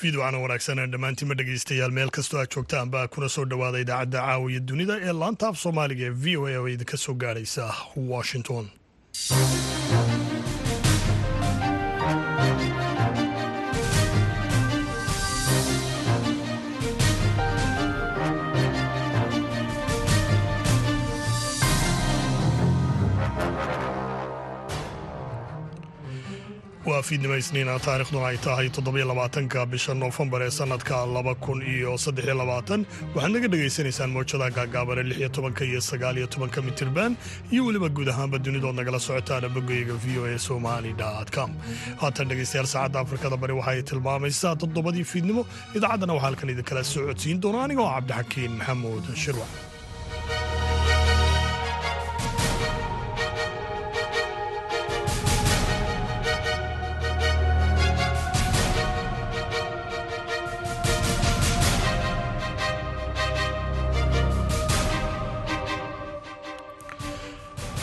[0.00, 5.14] fiidwacana wanaagsan dhammaantiinma dhegaystayaal meel kastoo aad joogtaanba kuna soo dhowaada idaacadda caawiya dunida ee
[5.22, 7.64] laanta af soomaaliga ee v o a oo idinka soo gaadhaysa
[8.12, 8.64] washington
[26.98, 32.34] waa fiidnimo isniina taarikhduna ay tahay toddobylabaatanka bisha noofembar ee sannadka laba kun iyo saddexiyo
[32.40, 32.80] labaatan
[33.14, 37.12] waxaad naga dhegaysanaysaan mowjada gaagaabane lix iyo tobanka iyo sagaal iyo tobanka mitirban
[37.52, 40.92] iyo weliba guud ahaanba dunidood nagala socotaana bogeyga v o a somali
[41.36, 41.50] com
[42.02, 45.42] haatan dhegaystayaal saacadda afrikada bari waxa ay tilmaamaysaa toddobadii fiidnimo
[45.76, 49.52] idaacaddana waxaa halkan idinkala soo codsiin doona anigoo cabdixakiin maxamuud shirwac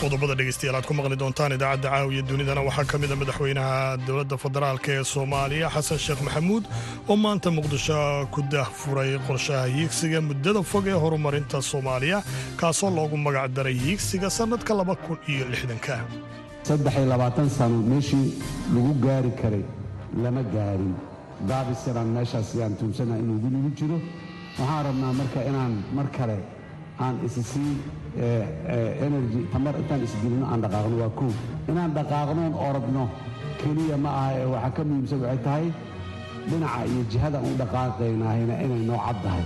[0.05, 2.61] qodobada dhegeystayaal aad ku maqli doontaan idaacadda caawiya dunidana.
[2.67, 6.63] Waxaa ka mida madaxweynaha dowladda federaalk ee soomaaliya xasan sheekh maxamuud
[7.09, 7.97] oo maanta muqdisho
[8.33, 12.17] ku dahfuray qorshaha hiigsiga muddada fog ee horumarinta soomaaliya
[12.59, 15.95] kaasoo loogu magac daray hiigsiga sannadka laba kun iyo lixdanka.
[16.67, 18.27] Saddexiyo labaatan sano meeshii
[18.75, 19.63] lagu gaari karay
[20.23, 20.93] lama gaarin.
[21.49, 23.97] Daabis yaraan meeshaas yaan tuunsana inuu guligu jiro.
[24.59, 26.37] Waxaan rabnaa marka inaan mar kale
[27.03, 27.73] aan isisii
[29.07, 31.33] energy tamar intaan isgelino aan dhaqaaqno waa koow
[31.71, 33.03] inaan dhaqaaqnoon orodno
[33.61, 35.65] keliya ma aha ee waxaa ka muhiimsan waxay tahay
[36.49, 39.45] dhinaca iyo jihada aan u dhaqaaqaynahayna inay noo caddahay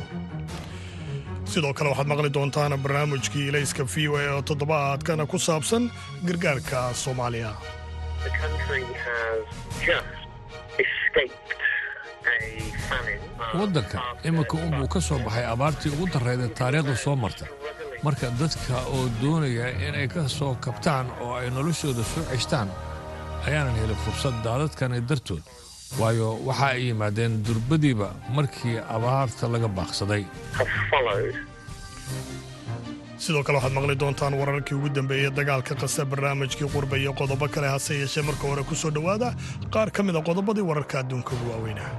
[1.51, 5.83] sidoo kale waxaad maqli doontaan barnaamijkii ilayska v o a oo toddobaadkana ku saabsan
[6.27, 7.51] gargaarka soomaaliya
[13.59, 17.45] waddanka iminka unbuu ka soo baxay abaartii ugu darrayda taariikhda soo marta
[18.03, 22.69] marka dadka oo doonaya inay ka soo kabtaan oo ay noloshooda soo ceshtaan
[23.47, 25.43] ayaanan helin fursad daadadkani dartood.
[25.99, 30.23] Waayo waxa ay yimaadeen durbadiiba markii abaarta laga baaqsaday.
[33.23, 37.67] Sidoo kale waxaad maqli doontaan wararkii ugu dambeeyey dagaalka qasa barnaamijkii qurba iyo qodobo kale
[37.67, 39.33] hase yeeshee marka hore ku soo dhowaada.
[39.73, 41.89] Qaar ka mida qodobadii wararka adduunka ugu waaweynah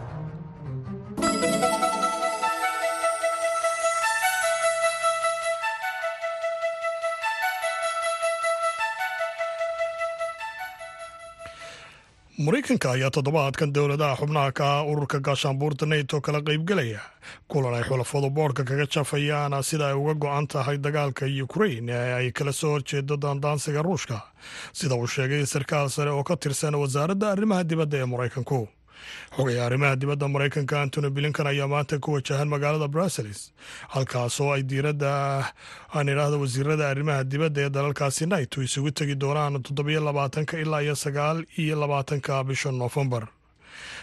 [12.44, 17.00] maraykanka ayaa toddobaadkan dowladaha xubnaha ka ah ururka gaashaanbuurta nato kala qaybgelaya
[17.52, 22.32] kulan ay xulafadu boodhka kaga jafayaan sida ay uga go'an tahay dagaalka ukrain ee ay
[22.32, 24.18] kala soo horjeedo daandaansiga ruushka.
[24.72, 28.68] Sida uu sheegay sarkaal sare oo ka tirsan wasaaradda arrimaha dibadda ee maraykanku
[29.37, 33.41] xogaya arrimaha dibadda maraykanka antony blinkan ayaa maanta ku wajahan magaalada brussels.
[33.94, 35.11] Halkaasoo ay diiradda
[35.97, 40.94] aan idhaahda wasiirada arrimaha dibadda ee dalalkaasi naito isugu tegi doonaan toddobiyo labaatanka ilaa iyo
[41.05, 43.25] sagaal iyo labaatanka bisha noofembar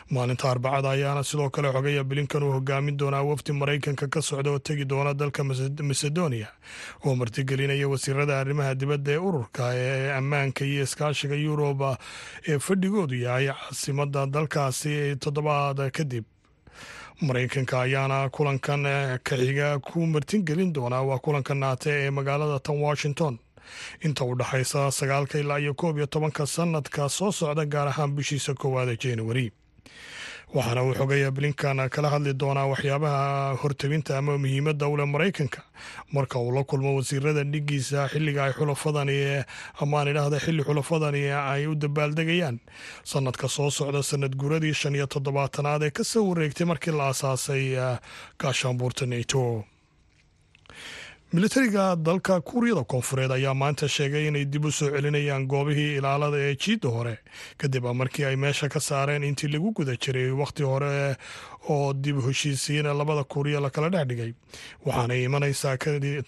[0.10, 4.60] maalinta arbacada ayaana sidoo kale xogaya blinkan uu hogaamin doonaa wafdi maraykanka ka socda oo
[4.60, 5.44] tegi doona dalka
[5.90, 6.48] macedonia.
[7.06, 11.98] Oo martigelinaya wasiirada arrimaha dibadda ee ururka ee ammaanka iyo iskaashiga yuruba
[12.48, 16.24] ee fadhigoodu yahay caasimada dalkaasi toddobaad kadib.
[17.22, 18.84] Maraykanka ayaana kulankan
[19.24, 23.40] ka xiga ku martingelin doonaa waa kulanka naate ee magaalada tan washington.
[24.06, 28.54] Inta u dhexaysa sagaalka ilaa iyo koob iyo tobanka sanadka soo socda gaar ahaan bishiisa
[28.54, 29.52] koowaada januari
[30.56, 35.62] waxaana uu xogaya blinkan kala hadli doonaa waxyaabaha hortebinta ama muhiimadda u leh maraykanka.
[36.16, 39.44] Marka uu la kulmo wasiirada dhigiisa xilliga ay xulafadani
[39.84, 42.60] amaan idhaahda xilli xulafadani ay u dabaaldegayaan.
[43.04, 47.76] Sanadka soo socda sanad guuradii shan iyo toddobaatanaad ee ka soo wareegtay markii la asaasay
[48.40, 49.64] gaashaanbuurta nato
[51.34, 56.56] militariga dalka kuuriyada koonfureed ayaa maanta sheegay inay dib u soo celinayaan goobihii ilaalada ee
[56.56, 57.18] jiidda hore.
[57.58, 61.16] Kadib markii ay meesha ka saareen intii lagu guda jiray wakhti hore
[61.70, 64.34] oo dib heshiisiin labada kuuriya lakala dhex dhigay
[64.86, 65.78] waxaanay imanaysaa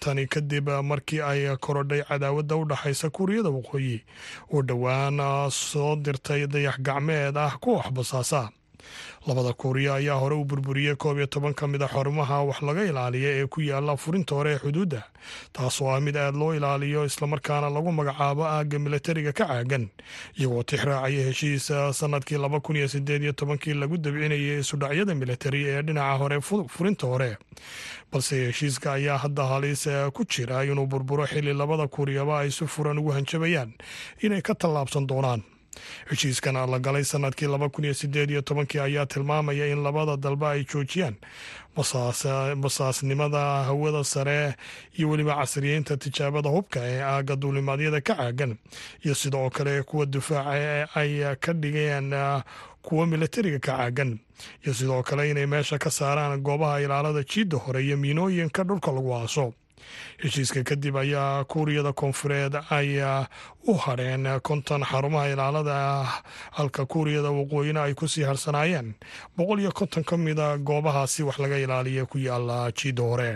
[0.00, 4.04] tani kadib markii ay korodhay cadaawadda u dhaxaysa kuuriyada waqooyi.
[4.52, 5.16] Oo dhowaan
[5.50, 8.50] soo dirtay dayax gacmeed ah ku waxbasaasa
[9.26, 12.84] labada kuuriya ayaa hore u burburiyey koob iyo toban ka mid a xarumaha wax laga
[12.88, 15.02] ilaaliya ee ku yaalla furinta hore ee xuduudda
[15.52, 19.88] taasoo ah mid aad loo ilaaliyo islamarkaana lagu magacaabo aagga milatariga ka caagan.
[20.40, 25.82] Iyagoo tixraacaya heshiisa sannadkii laba kun iyo sideed iyo tobankii lagu dabcinayay isudhacyada milatari ee
[25.82, 27.36] dhinaca hore furinta hore.
[28.12, 29.84] Balse heshiiska ayaa hadda halis
[30.16, 33.70] ku jira inuu burburo xilli labada kuuriyaba ay si furan ugu hanjabayaan
[34.24, 35.42] inay ka tallaabsan doonaan
[36.10, 40.50] heshiiskan la galay sannadkii laba kun iyo sideed iyo tobankii ayaa tilmaamaya in labada dalba
[40.50, 41.16] ay joojiyaan.
[42.56, 44.54] Basaasnimada hawada sare
[44.98, 48.56] iyo weliba casriyeynta tijaabada hubka ee aaga duulimaadyada ka caagan
[49.04, 52.10] iyo sidoo kale kuwa difaaca ay ka dhigeen
[52.82, 54.18] kuwa militariga ka caagan
[54.64, 59.14] iyo sidoo kale inay meesha ka saaraan goobaha ilaalada jiidda hore iyo miinooyinka dhulka lagu
[59.14, 59.52] aaso
[60.22, 63.00] heshiiska kadib ayaa kuuriyada koonfureed ay
[63.70, 66.22] u hadheen konton xarumaha ilaalada ah
[66.58, 68.94] halka kuuriyada waqooyina ay ku sii harsanaayeen
[69.36, 73.32] boqol iyo konton ka mida goobahaasi wax laga ilaaliya ku yaalla jiidda hore.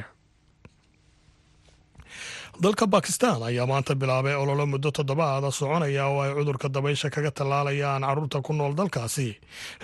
[2.62, 8.03] Dalka bakistan ayaa maanta bilaabay ololo muddo toddobaada soconaya oo ay cudurka dabaysha kaga tallaalayaan
[8.06, 9.29] carruurta ku nool dalkaasi.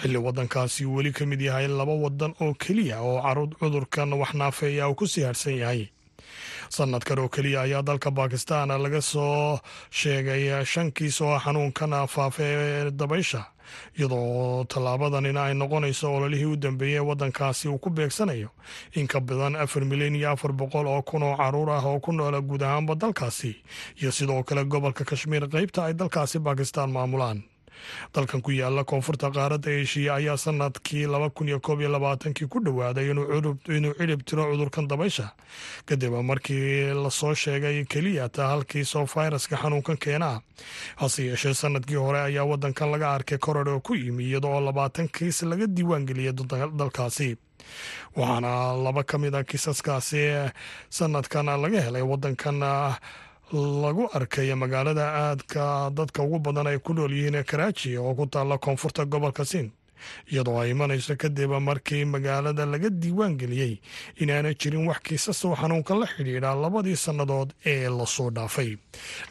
[0.01, 3.19] Xilli waddankaasi weli ka mid yahay laba wadan oo keliya oo
[3.59, 5.91] cudurkan wax naafeeya uu ku sii harsan yahay
[6.69, 9.59] sanadkan oo keliya ayaa dalka bakistan laga soo
[9.91, 13.43] sheegay shan kiis oo xanuunkan faafa ee dabaysha
[13.99, 18.49] iyadoo tallaabadanina ay noqonayso ololihii u dambeeyey ee waddankaasi uu ku beegsanayo.
[18.99, 22.13] In ka badan afar milyan iyo afar boqol oo kun oo carruur ah oo ku
[22.13, 23.53] noola guud ahaanba dalkaasi
[24.03, 27.43] iyo sidoo kale gobolka kashmiir qeybta ay dalkaasi bakistan maamulaan
[28.15, 32.61] dalkan ku yaalla koonfurta qaaradda eeshiya ayaa sannadkii laba kun iyo koob iyo labaatankii ku
[32.65, 35.31] dhowaaday inuu cirib tiro cudurkan dabaysha.
[35.87, 40.41] Kadib markii la soo sheegay keliya taa halkiisoo fayraska xanuunkan keenaa
[40.97, 45.43] hase yeeshee sannadkii hore ayaa wadankan laga arkay koror oo ku yimi iyadoo labaatan kiis
[45.43, 46.33] laga diiwaangeliyay
[46.79, 47.37] dalkaasi.
[48.17, 50.23] Waxaana laba ka mid a kiisaskaasi
[50.91, 52.59] sanadkan laga helay wadankan
[53.53, 58.27] lagu arkay magaalada aadka dadka ugu badan ay ku nool yihiin ee karaaji oo ku
[58.27, 59.71] taalla koonfurta gobolka siin
[60.33, 63.81] iyadoo ay imanayso kadib markii magaalada laga diiwaan geliyey
[64.23, 68.77] inaana jirin wax kiisas oo xanuunka la xidhiidha labadii sannadood ee la soo dhaafay.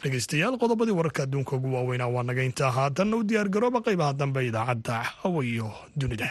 [0.02, 4.96] Dhegeystayaal qodobadii wararka adduunka ugu waaweynaa waa naga intaa haatanna u diyaargarooba qaybaha dambe idaacadda
[5.24, 6.28] awayo dunida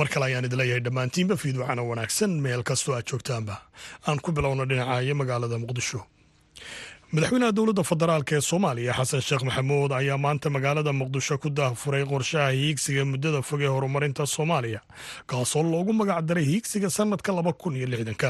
[0.00, 3.54] mar kale ayaan idin leeyahay dhammaantiinba fiidwacana wanaagsan meel kastoo aad joogtaanba.
[4.08, 6.00] Aan ku bilowno dhinacayo magaalada muqdisho.
[7.14, 12.50] Madaxweynaha dowladda federaalk ee soomaaliya xasan sheekh maxamuud ayaa maanta magaalada muqdisho ku daahfuray qorshaha
[12.58, 14.80] hiigsiga muddada fog ee horumarinta soomaaliya
[15.30, 18.28] kaasoo loogu magac daray hiigsiga sanadka laba kun iyo lixdanka.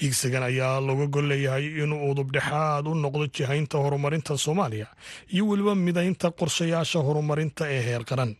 [0.00, 4.86] Hiigsigan ayaa looga gol leeyahay inuu udubdhexaad u noqdo jihaynta horumarinta soomaaliya
[5.34, 8.32] iyo weliba midaynta qorshayaasha horumarinta ee heer qaran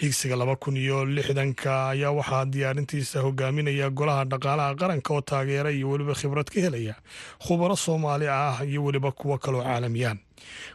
[0.00, 5.86] higsiga laba kun iyo lixdanka ayaa waxaa diyaarintiisa hogaaminaya golaha dhaqaalaha qaranka oo taageera iyo
[5.90, 6.94] weliba khibrad ka helaya
[7.46, 10.18] khubaro soomaali ah iyo weliba kuwo kaloo caalamiyaan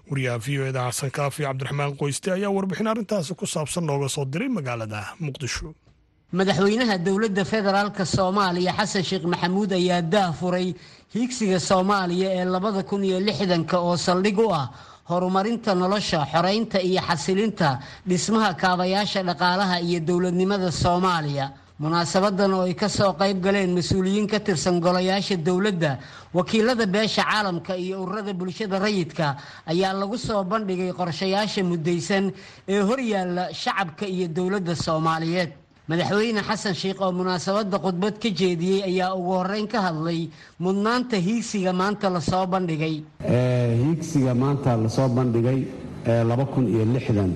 [0.09, 4.25] wariyaha v o eda xasan kaafi cabdiraxmaan qoyste ayaa warbixin arrintaasi ku saabsan nooga soo
[4.25, 5.73] diray magaalada muqdisho.
[6.31, 10.67] Madaxweynaha dowladda federaalka soomaaliya xasan sheekh maxamuud ayaa daafuray
[11.13, 14.65] hiigsiga soomaaliya ee labada kun iyo lixdanka oo saldhig u ah
[15.11, 17.69] horumarinta nolosha xoreynta iyo xasilinta
[18.09, 21.47] dhismaha kaabayaasha dhaqaalaha iyo dowladnimada soomaaliya.
[21.81, 25.91] Munaasabadan oo ay ka soo qayb galeen mas'uuliyiin ka tirsan golayaasha dowladda
[26.33, 29.27] wakiilada beesha caalamka iyo ururada bulshada rayidka
[29.65, 32.25] ayaa lagu soo bandhigay qorshayaasha muddaysan
[32.69, 35.51] ee horyaalla shacabka iyo dowladda soomaaliyeed
[35.91, 40.19] madaxweyne xasan sheekh oo munaasabadda khudbad ka jeediyey ayaa ugu horeyn ka hadlay
[40.65, 42.95] mudnaanta hiigsiga maanta la soo bandhigay.
[43.83, 45.59] Hiigsiga maanta la soo bandhigay
[46.11, 47.31] ee laba kun iyo lixdan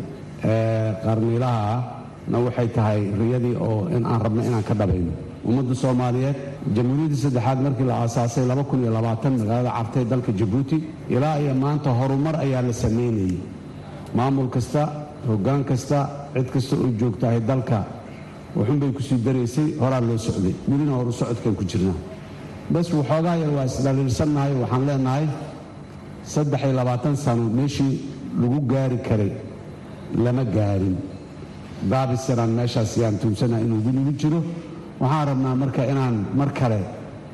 [1.05, 1.81] qarniilaha ah
[2.31, 5.11] na waxay tahay riyadii oo in aan rabno inaan ka dhabayno.
[5.49, 6.37] Ummadda soomaaliyeed
[6.75, 10.77] jamhuuriyaddii saddexaad markii la aasaasay magaalada cartay dalka jabuuti
[11.15, 13.35] ilaa iyo maanta horumar ayaa la samaynayay
[14.17, 14.81] maamul kasta
[15.27, 15.99] hoggaan kasta
[16.33, 17.77] cid kasta oo joogtahay dalka
[18.55, 20.53] wuxuunbay ku sii daraysay horaa loo socday.
[20.69, 21.97] Welina horu socodkaan ku jirnaa
[22.73, 25.25] bas waxoogaa yar waa isdhaliilsannahay waxaan leenahay
[26.33, 27.93] saddex iyo labaatan sano meeshii
[28.41, 29.31] lagu gaari karay
[30.23, 30.95] lama gaarin.
[31.91, 34.39] Daabis yaraan meeshaas yaan tuunsana inuu weligu jiro.
[34.99, 36.79] Waxaan rabnaa marka inaan mar kale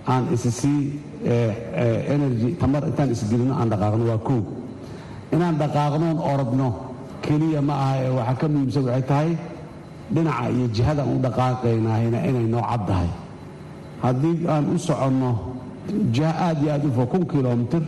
[0.07, 0.99] aan isa sii
[2.13, 4.45] energy tamar intaan isgelino aan dhaqaaqno waa koog
[5.35, 6.67] inaan dhaqaaqnoon orodno
[7.21, 9.29] keliya ma aha ee waxaa ka muhiimsan waxay tahay
[10.13, 13.09] dhinaca iyo jihada aan u dhaqaaqaynahayna inay noo caddahay
[14.03, 15.31] haddii aan u soconno
[16.15, 17.83] jiha aad iyo aad u fo kun kilomitir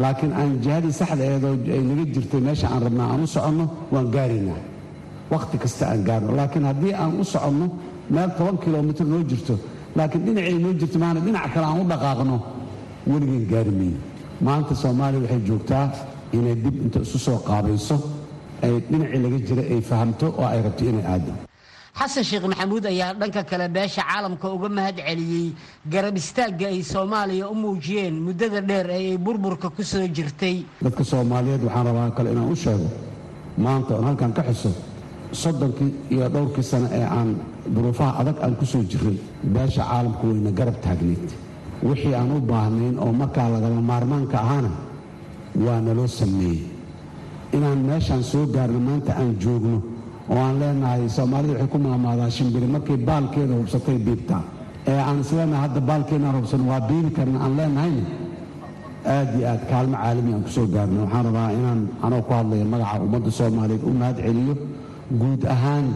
[0.00, 4.08] laakiin aan jihadii saxda eedoo ay naga jirtay meesha aan rabnaa aan u soconno waan
[4.14, 4.60] gaaraynaa
[5.32, 6.30] wakhti kasta aan gaarno.
[6.36, 7.66] Laakiin haddii aan u soconno
[8.14, 9.54] meel toban kilomitir noo jirto
[9.96, 12.36] laakiin dhinacay noo jirto maana dhinac kale aan u dhaqaaqno
[13.10, 13.98] weligeen gaari mayno.
[14.46, 15.84] Maanta soomaaliya waxay joogtaa
[16.36, 17.96] inay dib inta isu soo qaabayso
[18.64, 21.32] ay dhinacii laga jira ay fahamto oo ay rabto inay aado
[21.98, 25.46] xasan sheekh maxamuud ayaa dhanka kale beesha caalamka uga mahad celiyey
[25.92, 30.56] garab istaagga ay soomaaliya u muujiyeen muddada dheer ee ay burburka ku soo jirtay.
[30.84, 32.88] Dadka soomaaliyeed waxaan rabaa kale inaan u sheego
[33.64, 34.70] maanta oon halkan ka xuso
[35.42, 37.28] soddonkii iyo dhowrkii sano ee aan
[37.74, 39.18] duruufaha adag aan ku soo jirray
[39.54, 41.26] beesha caalamku wayna garab taagnayd
[41.88, 44.70] wixii aan u baahnayn oo markaa lagama maarmaanka ahaana
[45.64, 46.60] waa naloo sameeyey
[47.56, 49.78] inaan meeshaan soo gaarno maanta aan joogno
[50.32, 52.66] oo aan leenahay soomaalida waxay ku maamaadaa shimbiri.
[52.74, 54.42] Markay baalkeeda hubsatay biibtaa
[54.90, 58.04] ee aan isleenahay hadda baalkeenaan hubsan waa biibi karna aan leenahayna?
[59.14, 60.98] Aad iyo aad kaalmo caalami aan ku soo gaarno.
[61.04, 64.54] Waxaan rabaa inaan anoo ku hadlaya magaca ummadda soomaaliyeed u mahad celiyo
[65.20, 65.86] guud ahaan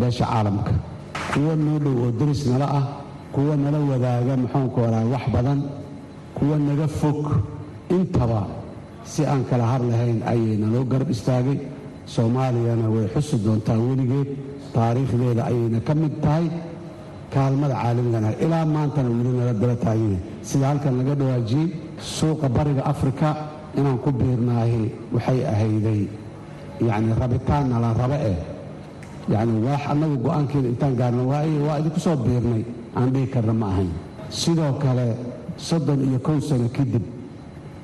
[0.00, 0.72] beesha caalamka.
[1.32, 2.84] Kuwa noo dhow oo daris nala ah
[3.34, 5.60] kuwa nala wadaaga muxuunku oraa wax badan
[6.36, 7.20] kuwa naga fog
[7.96, 8.40] intaba
[9.04, 11.58] si aan kala har lahayn ayay naloo garab istaagay.
[12.06, 14.28] Soomaaliyana way xusi doontaa weligeed.
[14.74, 16.46] Taariikhdeeda ayayna ka mid tahay.
[17.32, 21.68] Kaalmada caalamigana ilaa maantana weli nala dala taaganya sida halkan laga dhawaajiyey?
[21.98, 23.28] Suuqa bariga afrika
[23.78, 24.82] inaan ku biirnaahi
[25.14, 26.02] waxay ahayday.
[26.80, 28.38] Yacni rabitaan nala raba eh.
[29.32, 32.62] Yacni wax annagu go'aankeeda intaan waaye waa idinku soo biirnay.
[32.96, 33.90] Aan dhihi karna ma ahayn.
[34.28, 35.16] Sidoo kale
[35.56, 37.02] soddon iyo kow sano kadib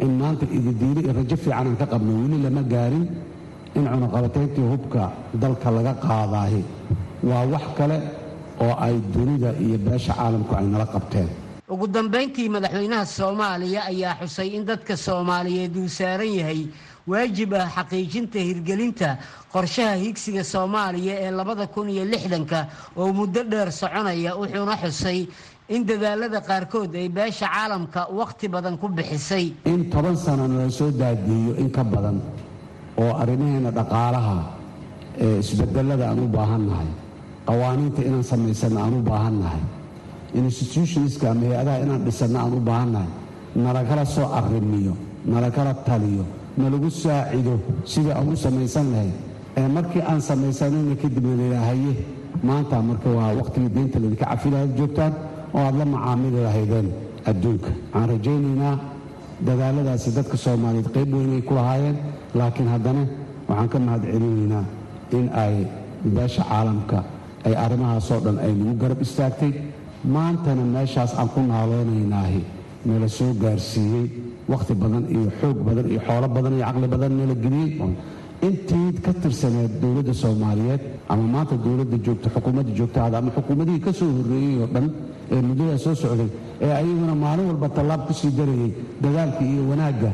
[0.05, 2.13] in maanta ididiili iyo rajo fiican aan ka qabno.
[2.23, 3.05] Weli lama gaarin
[3.77, 5.03] in cunuqabatayntii hubka
[5.43, 6.63] dalka laga qaadaahi.
[7.29, 7.97] Waa wax kale
[8.65, 11.29] oo ay dunida iyo beesha caalamku ay nala qabteen.
[11.71, 16.67] Ugu dambayntii madaxweynaha soomaaliya ayaa xusay in dadka soomaaliyeed uu saaran yahay
[17.07, 19.09] waajib ah xaqiijinta hirgelinta
[19.53, 22.67] qorshaha higsiga soomaaliya ee labada kun iyo lixdanka
[22.97, 25.19] oo muddo dheer soconaya wuxuuna xusay
[25.75, 29.47] in dadaalada qaarkood ay beesha caalamka wakhti badan ku bixisay.
[29.73, 32.19] In toban sano nala soo daadiiyo in ka badan
[33.03, 34.37] oo arrimaheena dhaqaalaha
[35.25, 36.91] ee isbedelada aan u baahannahay
[37.49, 39.63] qawaaniinta inaan samaysanno aan u baahannahay
[40.35, 43.09] institutionska ama hay'adaha inaan dhisanno aan u baahannahay
[43.65, 44.95] nalagala soo arrimiyo
[45.33, 46.25] nalagala taliyo
[46.57, 47.55] nalagu saacido
[47.93, 49.15] sidii aan u samaysan lahayd
[49.59, 51.93] ee markii aan samaysanayna kadibna layidhaahaye
[52.49, 55.13] maanta marka waa wakhtigii deynta laydinka cafilahayd joogtaan
[55.55, 56.89] oo aad la macaamili lahaydeen
[57.31, 57.71] adduunka.
[57.93, 58.75] Waxaan rajaynaynaa
[59.47, 61.97] dadaaladaasi dadka soomaaliyeed qayb weynay ku lahaayeen
[62.39, 63.03] laakiin haddana
[63.49, 64.65] waxaan ka mahad celinaynaa
[65.19, 65.55] in ay
[66.17, 66.99] beesha caalamka
[67.47, 69.53] ay arrimahaasoo dhan ay nagu garab istaagtay.
[70.15, 72.41] Maantana meeshaas aan ku naaloonaynaahi
[72.89, 74.07] nala soo gaarsiiyey
[74.53, 77.71] wakhti badan iyo xoog badan iyo xoolo badan iyo caqli badan nala geliyey
[78.49, 80.81] intii ka tirsaneed dowladda soomaaliyeed
[81.13, 84.87] ama maanta dowladda joogta xukuumadda joogtaada ama xukuumadihii ka soo horreeyey oo dhan
[85.35, 86.29] ee muddadaa soo socday
[86.65, 88.71] ee ayaguna maalin walba tallaab ku sii darayey
[89.03, 90.11] dadaalka iyo wanaagga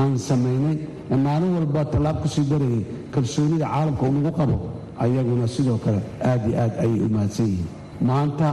[0.00, 0.76] aan samaynay
[1.12, 2.82] ee maalin walba tallaab ku sii darayey
[3.14, 4.56] kalsoonida caalamka uu nagu qabo
[5.04, 7.68] ayaguna sidoo kale aad iyo aad ayay u mahadsan yihiin.
[8.08, 8.48] Maanta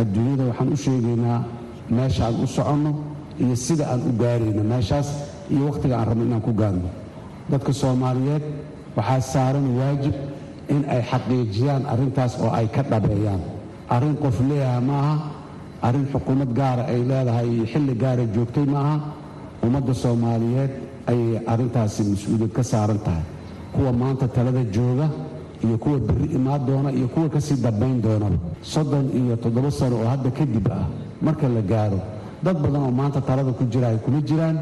[0.00, 1.38] adduunyada waxaan u sheegaynaa
[1.96, 2.90] meesha aan u soconno
[3.42, 5.08] iyo sida aan u gaarayno meeshaas
[5.52, 6.88] iyo wakhtiga aan rabno inaan ku gaarno
[7.52, 8.42] dadka soomaaliyeed
[8.96, 10.14] waxaa saaran waajib
[10.74, 13.40] in ay xaqiijiyaan arrintaas oo ay ka dhabeeyaan.
[13.94, 15.14] Arrin qof leeyaha ma aha
[15.86, 18.96] arrin xukuumad gaara ay leedahay iyo xilli gaara joogtay ma aha
[19.66, 20.70] ummadda soomaaliyeed
[21.10, 23.24] ayay arrintaasi mas'uuliyad ka saaran tahay.
[23.74, 25.06] Kuwa maanta talada jooga
[25.64, 29.96] iyo kuwa berri imaan doona iyo kuwa ka sii dambayn doonaba soddon iyo toddoba sano
[30.02, 30.86] oo hadda kadib ah
[31.22, 31.98] marka la gaaro
[32.44, 34.56] dad badan oo maanta talada ku jira ay kuma jiraan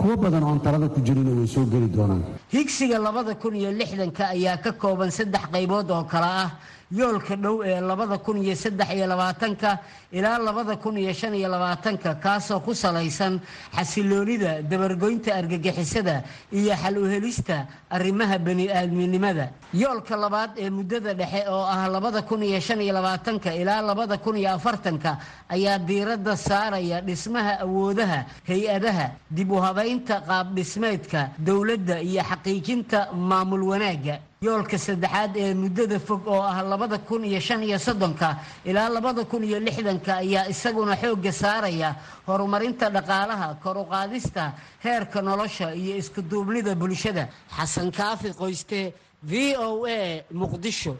[0.00, 2.22] kuwo badan oo aan talada ku jirina way soo geli doonaan.
[2.52, 6.50] Higsiga labada kun iyo lixdanka ayaa ka kooban saddex qaybood oo kale ah
[6.90, 9.78] yoolka dhow ee labada kun iyo saddex iyo labaatanka
[10.12, 13.40] ilaa labada kun iyo shan iyo labaatanka kaasoo ku salaysan
[13.74, 19.50] xasiloonida dabargoynta argagixisada iyo xal u helista arrimaha bani-aadminimada.
[19.74, 24.16] Yoolka labaad ee muddada dhexe oo ah labada kun iyo shan iyo labaatanka ilaa labada
[24.18, 32.00] kun iyo afartanka ayaa diiradda saaraya dhismaha awoodaha hay'adaha dib u habaynta qaab dhismeedka dowladda
[32.00, 37.62] iyo xaqiijinta maamul wanaagga yoolka saddexaad ee muddada fog oo ah labada kun iyo shan
[37.62, 41.94] iyo soddonka ilaa labada kun iyo lixdanka ayaa isaguna xoogga saaraya
[42.26, 44.52] horumarinta dhaqaalaha kor u qaadista
[44.84, 47.28] heerka nolosha iyo iskuduubnida bulshada.
[47.56, 50.92] Xasan kaafi qoyste v o a muqdisho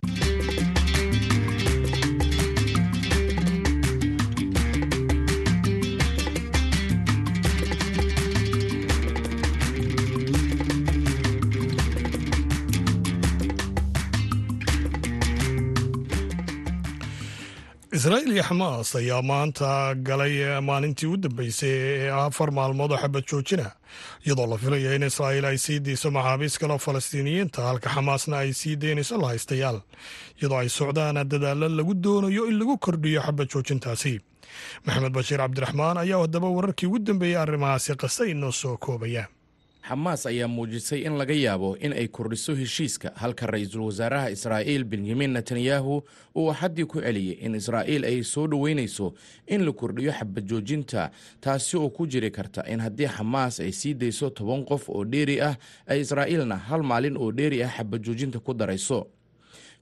[18.07, 21.75] israa'iil iyo xamaas ayaa maanta galay maalintii u dambeysay
[22.07, 23.67] ee afar maalmood oo xabad joojina
[24.27, 28.53] iyadoo la filaya in israa'iil ay sii deyso maxaabiis kale oo falastiiniyiinta halka xamaasna ay
[28.55, 29.79] sii deynayso lahaystayaal
[30.39, 34.15] iyadoo ay socdaan dadaalo lagu doonayo in lagu kordhiyo xabad joojintaasi.
[34.87, 39.27] Maxamed bashiir cabdiraxmaan ayaa haddaba wararkii ugu dambeeyey arrimahaasi qasta inoo soo koobaya
[39.89, 45.31] xamaas ayaa muujisay in laga yaabo in ay kordhiso heshiiska halka ra'iisul wasaaraha israa'iil benyamin
[45.33, 46.03] netanyahu
[46.37, 49.13] uu axaddii ku celiyey in israa'iil ay soo dhoweynayso
[49.47, 51.11] in la kordhiyo xabad joojinta.
[51.41, 55.41] Taasi oo ku jiri karta in haddii xamaas ay sii dayso toban qof oo dheeri
[55.41, 59.07] ah ay israa'iilna hal maalin oo dheeri ah xabad joojinta ku darayso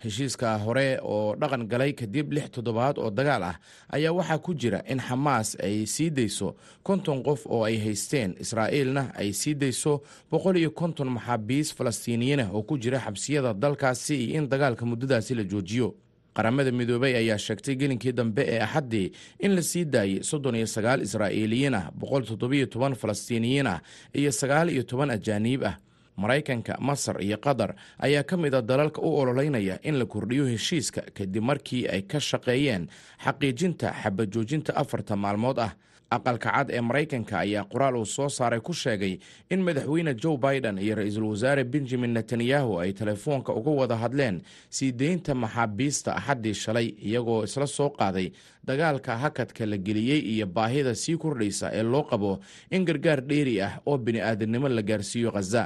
[0.04, 3.56] heshiiska hore oo dhaqan galay kadib lix toddobaad oo dagaal ah
[3.92, 9.12] ayaa waxaa ku jira in xamaas ay sii dayso konton qof oo ay haysteen israa'iilna
[9.16, 14.48] ay sii dayso boqol iyo konton maxaabiis falastiiniyiinah oo ku jira xabsiyada dalkaasi iyo in
[14.48, 15.94] dagaalka muddadaasi la joojiyo.
[16.34, 21.02] Qaramada midoobay ayaa sheegtay gelinkii dambe ee axaddii in la sii daayey soddon iyo sagaal
[21.06, 23.78] israa'iiliyiin ah boqol toddobiyo toban falastiiniyiin ah
[24.14, 25.76] iyo sagaal iyo toban ajaaniib ah
[26.16, 31.02] maraykanka masar iyo qatar ayaa ka mid a dalalka u ololeynaya in la kordhiyo heshiiska
[31.16, 32.88] kadib markii ay ka shaqeeyeen
[33.24, 35.72] xaqiijinta xabad joojinta afarta maalmood ah
[36.16, 39.14] aqalka cad ee maraykanka ayaa qoraal uu soo saaray ku sheegay
[39.50, 44.36] in madaxweyne joe biden iyo ra'iisul wasaare benjamin netanyahu ay telefoonka uga wada hadleen
[44.76, 48.28] sii deynta maxaabiista axaddii shalay iyagoo isla soo qaaday
[48.68, 52.40] dagaalka hakadka la geliyey iyo baahida sii kordhaysa ee loo qabo
[52.70, 55.62] in gargaar dheeri ah oo bini'aadanimo la gaarsiiyo khaza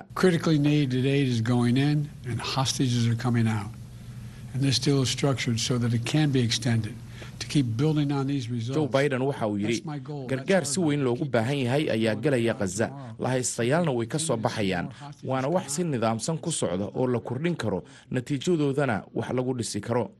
[8.74, 9.82] joe biden waxa uu yidhi
[10.28, 12.86] gargaar si weyn loogu baahan yahay ayaa gelaya khaza
[13.18, 14.88] lahaystayaalna way ka soo baxayaan.
[15.24, 17.84] waana wax si nidaamsan ku socda oo la kordhin karo.
[18.10, 20.10] Natiijadoodana wax lagu dhisi karo.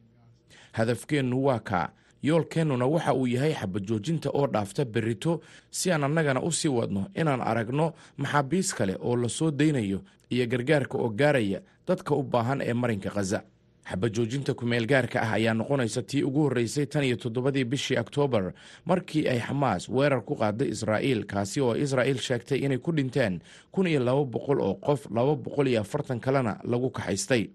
[0.73, 1.91] Hadafkeennu waa kaa
[2.23, 5.41] yoolkeennuna waxa uu yahay xabad joojinta oo dhaafta berrito.
[5.71, 10.47] Si aan annagana u sii wadno inaan aragno maxaabiis kale oo la soo daynayo iyo
[10.47, 13.43] gargaarka oo gaaraya dadka u baahan ee marinka khaza
[13.91, 18.53] xabad joojinta kumeel gaarka ah ayaa noqonaysa tii ugu horreysay tan iyo toddobadii bishii oktoobar
[18.85, 23.41] markii ay xamaas weerar ku qaaday israa'iil kaasi oo israa'iil sheegtay inay ku dhinteen
[23.73, 27.49] kun iyo laba boqol oo qof laba boqol iyo afartan kalena lagu kaxaystay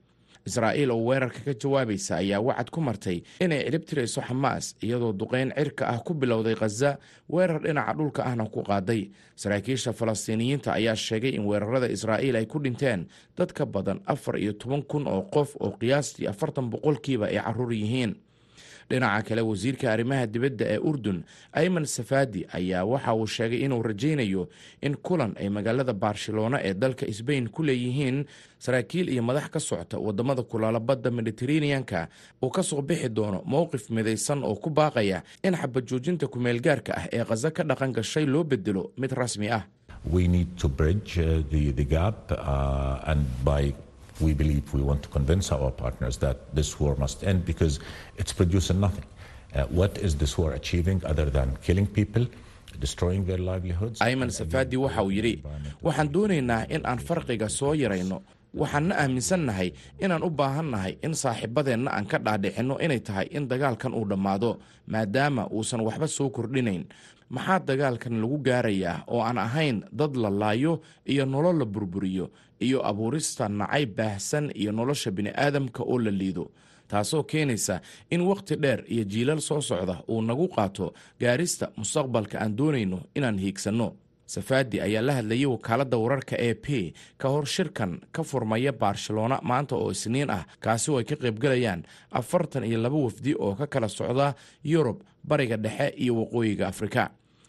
[0.45, 5.53] israa'iil oo weerarka ka jawaabaysa ayaa wacad ku martay inay cirib tirayso xamaas iyadoo duqayn
[5.56, 6.97] cirka ah ku bilowday khaza
[7.29, 9.10] weerar dhinaca dhulka ahna ku qaaday.
[9.36, 14.53] Saraakiisha falastiiniyiinta ayaa sheegay in weerarada israa'iil ay ku dhinteen dad ka badan afar iyo
[14.53, 18.13] toban kun oo qof oo qiyaastii afartan boqolkiiba ay carruur yihiin
[18.93, 21.19] dhinaca kale wasiirka arrimaha dibadda ee urdun
[21.62, 24.43] ayman safaadi ayaa waxa uu sheegay inuu rajaynayo
[24.88, 28.19] in kulan ay magaalada barcelona ee dalka sbain ku leeyihiin
[28.65, 31.99] saraakiil iyo madax ka socta waddamada kulaala badda mediteraneanka
[32.43, 37.06] uu ka soo bixi doono mowqif midaysan oo ku baaqaya in xabad joojinta kumeelgaarka ah
[37.17, 39.63] ee khaza ka dhaqan gashay loo bedelo mid rasmi ah
[44.21, 47.80] we believe we want to convince our partners that this war must end because
[48.17, 49.06] it's producing nothing.
[49.56, 52.26] Uh, what is this war achieving other than killing people?
[54.02, 55.34] ayman safaadi waxa uu yidhi
[55.86, 58.17] waxaan doonaynaa in aan farqiga soo yarayno
[58.62, 59.69] waxaanna aaminsannahay
[60.04, 64.52] inaan u baahannahay in saaxiibadeenna aan ka dhaadhicinno inay tahay in dagaalkan uu dhammaado
[64.93, 66.84] maadaama uusan waxba soo kordhinayn
[67.36, 70.73] maxaa dagaalkan lagu gaarayaa oo aan ahayn dad la laayo
[71.12, 72.26] iyo nolol la burburiyo
[72.67, 76.45] iyo abuurista nacay baahsan iyo nolosha bini'aadamka oo la liido
[76.91, 77.76] taasoo keenaysa
[78.13, 83.38] in wakhti dheer iyo jiilal soo socda uu nagu qaato gaarista mustaqbalka aan doonayno inaan
[83.43, 83.89] hiigsanno.
[84.34, 89.76] Safaadi ayaa la hadlayay wakaaladda wararka e p ka hor shirkan ka furmaya barcelona maanta
[89.76, 91.82] oo isniin ah kaasi oo ay ka qaybgalayaan
[92.19, 94.28] afartan iyo laba wafdi oo ka kala socda
[94.63, 94.97] yurub
[95.30, 97.04] bariga dhexe iyo waqooyiga afrika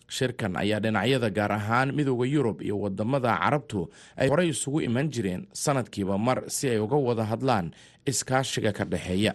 [0.09, 3.81] shirkan ayaa dhinacyada gaar ahaan midooda yurub iyo waddamada carabtu
[4.17, 7.73] ay horey isugu iman jireen sanadkiiba mar si ay uga wada hadlaan
[8.07, 9.33] iskaashiga ka dhexeeya.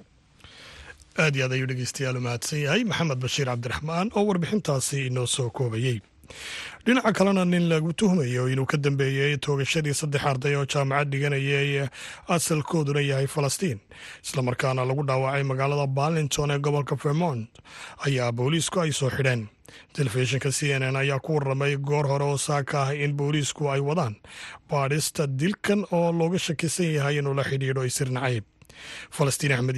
[1.19, 5.49] Aad iyo aad ayuu dhegeystayaal u mahadsan yahay maxamed bashiir cabdiraxmaan oo warbixintaasi inoo soo
[5.49, 5.97] koobayey
[6.86, 11.88] dhinaca kalena nin lagu tuhmayo inuu ka dambeeyey toogashadii saddex arday oo jaamacad dhiganayay
[12.36, 13.80] asalkooduna yahay falastiin.
[14.26, 17.50] Islamarkaana lagu dhaawacay magaalada barlington ee gobolka vermont
[18.06, 19.48] ayaa booliisku ay soo xidheen.
[19.94, 23.80] Telefishinka c n n ayaa ku waramay goor hore oo saaka ah in booliisku ay
[23.89, 24.15] wadaan.
[24.70, 28.44] Baadhista dilkan oo looga shakisan yahay inuu la xidhiidho isir nacayb.
[29.12, 29.76] Falastiin axmed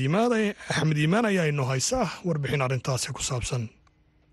[0.97, 3.63] yimaan ayaa inoo haysa warbixin arrintaasi ku saabsan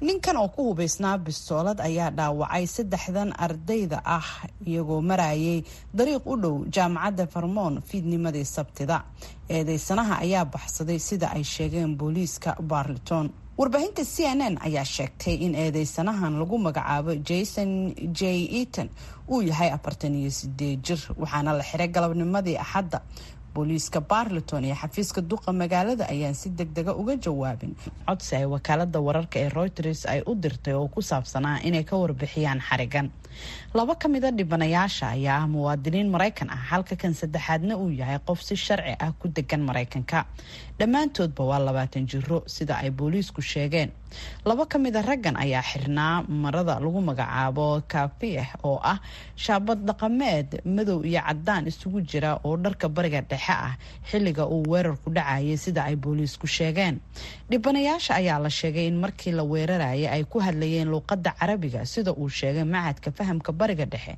[0.01, 4.29] ninkan oo ku hubaysnaa bistoolad ayaa dhaawacay saddexdan ardayda ah
[4.67, 5.63] iyagoo marayay
[5.97, 9.03] dariiq u dhow jaamacadda vermon fiidnimadii sabtida.
[9.51, 15.55] Eedeysanaha ayaa baxsaday sida ay sheegeen booliiska barliton warbaahinta c n n ayaa sheegtay in
[15.55, 17.71] eedeysanahan lagu magacaabo jason
[18.19, 18.21] j.
[18.61, 18.89] Eaton
[19.29, 23.03] uu yahay afartan iyo sideed jir waxaana la xiray galabnimadii axadda
[23.59, 27.75] booliiska barleton iyo xafiiska duqa magaalada ayaan si deg dega uga jawaabin.
[28.07, 32.61] Codsi ay wakaalada wararka ee reuters ay u dirtay oo ku saabsanaa inay ka warbixiyaan
[32.69, 33.11] xarigan
[33.75, 38.41] laba ka mida dhibanayaasha ayaa ah muwaadiniin maraykan ah halka kan saddexaadna uu yahay qof
[38.43, 40.25] si sharci ah ku degan maraykanka.
[40.81, 43.91] Dhammaantoodba waa labaatan jiro sida ay booliisku sheegeen.
[44.49, 48.99] Laba ka mida raggan ayaa xirnaa marada lagu magacaabo kafieh oo ah
[49.37, 53.77] shaabad dhaqameed madow iyo cadaan isugu jira oo dharka bariga dhexe ah
[54.11, 57.05] xilliga uu weerarku dhacayay sida ay booliisku sheegeen
[57.51, 62.29] dhibanayaasha ayaa la sheegay in markii la weerarayay ay ku hadlayeen luuqadda carabiga sida uu
[62.29, 64.15] sheegay macadka fahamka bariga dhexe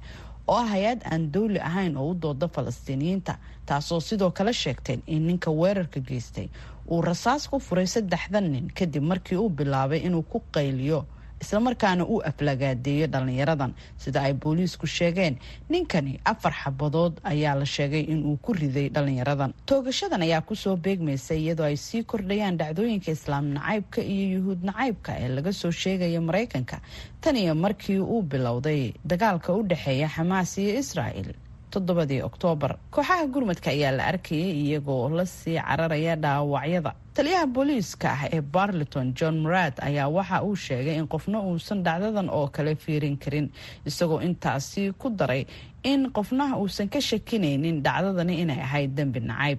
[0.51, 5.23] oo ah hay'ad aan dowli ahayn oo u dooda falastiiniyiinta taasoo sidoo kale sheegteen in
[5.31, 6.49] ninka weerarka geystay
[6.91, 11.07] uu rasaas ku furay saddexdan nin kadib markii uu bilaabay inuu ku qayliyo
[11.41, 13.73] islamarkaana uu aflagaadeeyo dhallinyaradan.
[13.97, 19.53] Sida ay booliisku sheegeen ninkani afar xabadood ayaa la sheegay inuu ku riday dhallinyaradan.
[19.67, 25.13] Toogashadan ayaa ku soo beegmaysa iyadoo ay sii kordhayaan dhacdooyinka islaam nacaybka iyo yuhuud nacaybka
[25.23, 26.81] ee laga soo sheegaya maraykanka.
[27.21, 31.31] Tan iyo markii uu bilowday dagaalka u dhexeeya xamaas iyo israa'el
[31.71, 32.73] toddobadii oktoobar.
[32.91, 39.15] Kooxaha gurmadka ayaa la arkayay iyagoo la sii cararaya dhaawacyada taliyaha booliiska ah ee barleton
[39.19, 43.51] john murad ayaa waxa uu sheegay in qofna uusan dhacdadan oo kale fiirin karin
[43.87, 45.43] isagoo intaasi ku daray
[45.83, 49.59] in qofnaha uusan ka shakinaynin dhacdadani inay ahayd dembi nacayb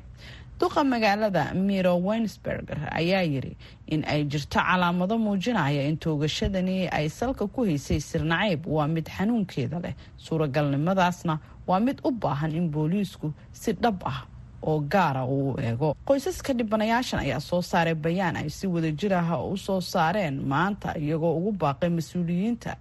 [0.60, 3.54] duqa magaalada miro wensberger ayaa yiri
[3.88, 9.80] in ay jirto calaamado muujinaya in toogashadani ay salka ku haysay sirnacayb waa mid xanuunkeeda
[9.84, 9.94] leh.
[10.26, 14.20] Suuragalnimadaasna waa mid u baahan in booliisku si dhab ah
[14.69, 15.89] oo gaara uu eego.
[16.08, 21.34] Qoysaska dhibanayaashan ayaa soo saaray bayaan ay si wadajir ah u soo saareen maanta iyagoo
[21.38, 22.76] ugu baaqay mas'uuliyiinta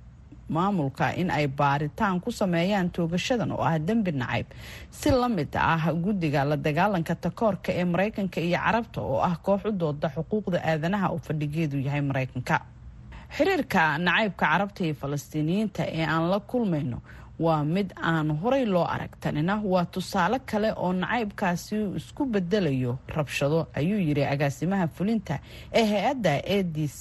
[0.51, 4.47] maamulka in ay baaritaan ku sameeyaan toogashadan oo ah dembi nacayb.
[4.91, 9.63] Si la mid ah guddiga la dagaalanka takoorka ee maraykanka iyo carabta oo ah koox
[9.65, 12.57] u dooda xuquuqda aadanaha oo fadhigeedu yahay maraykanka.
[13.37, 16.99] Xiriirka nacaybka carabta iyo falastiiniyiinta ee aan la kulmayno
[17.45, 23.61] waa mid aan horay loo arag tanina waa tusaale kale oo nacaybkaasi isku bedelayo rabshado
[23.79, 25.35] ayuu yiri agaasimaha fulinta
[25.79, 27.01] ee hay'adda a d c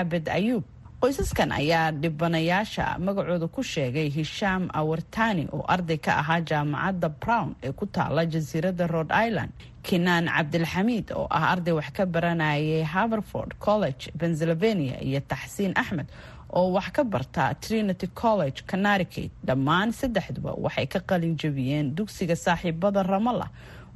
[0.00, 0.64] abed ayuub
[1.02, 7.72] qoysaskan ayaa dhibanayaasha magacooda ku sheegay hishaam awartani oo arday ka ahaa jaamacadda brown ee
[7.72, 9.52] ku taala jasiiradda rhode island.
[9.88, 16.06] Kinaan cabdilxamiid oo ah arday wax ka baranayay haverford college pennsylvania iyo taxsiin axmed
[16.52, 19.30] oo wax ka barta trinity college connecticut.
[19.46, 23.48] Dhammaan saddexduba waxay ka qalin jabiyeen dugsiga saaxiibada ramallah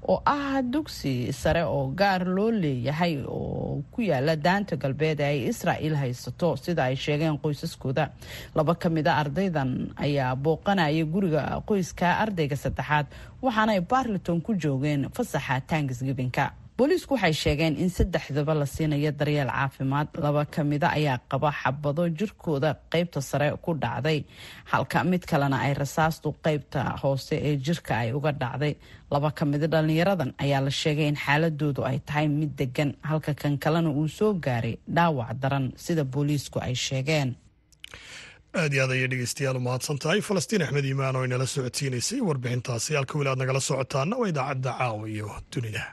[0.03, 5.39] oo ah dugsi sare oo gaar loo leeyahay oo ku yaalla daanta galbeed ee ay
[5.49, 8.11] israa'il haysato sida ay sheegeen qoysaskooda.
[8.55, 13.07] Laba ka mid a ardaydan ayaa booqanaya guriga qoyska ardayga saddexaad
[13.43, 20.09] waxaanay barleton ku joogeen fasaxa tanksgibinka booliisku waxay sheegeen in saddexdaba la siinayo daryeel caafimaad.
[20.25, 24.25] Laba ka mida ayaa qaba xabado jirkooda qeybta sare ku dhacday.
[24.73, 28.75] Halka mid kalena ay rasaastu qeybta hoose ee jirka ay uga dhacday.
[29.11, 33.59] Laba ka mida dhallinyaradan ayaa la sheegay in xaaladoodu ay tahay mid degan halka kan
[33.59, 37.37] kalena uu soo gaaray dhaawac daran sida booliisku ay sheegeen.
[38.61, 42.91] Aad iyo aad ayay dhegeystayaal u mahadsan tahay falastiin axmed iimaan oo inala socodsiinaysay warbixintaasi.
[42.99, 45.85] Halka weli aad nagala socotaana waa idaacadda caawa iyo dunida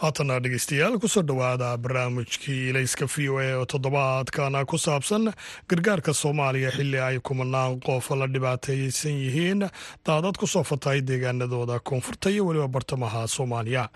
[0.00, 5.32] haatana dhegeystayaal ku soo dhowaada barnaamijkii ilayska v o a oo toddobaadkana ku saabsan
[5.68, 9.60] gargaarka soomaaliya xilli ay kumanaan qof la dhibaataysan yihiin.
[10.06, 13.88] Daadad ku soo fatahay deegaanadooda koonfurta iyo weliba bartamaha soomaaliya.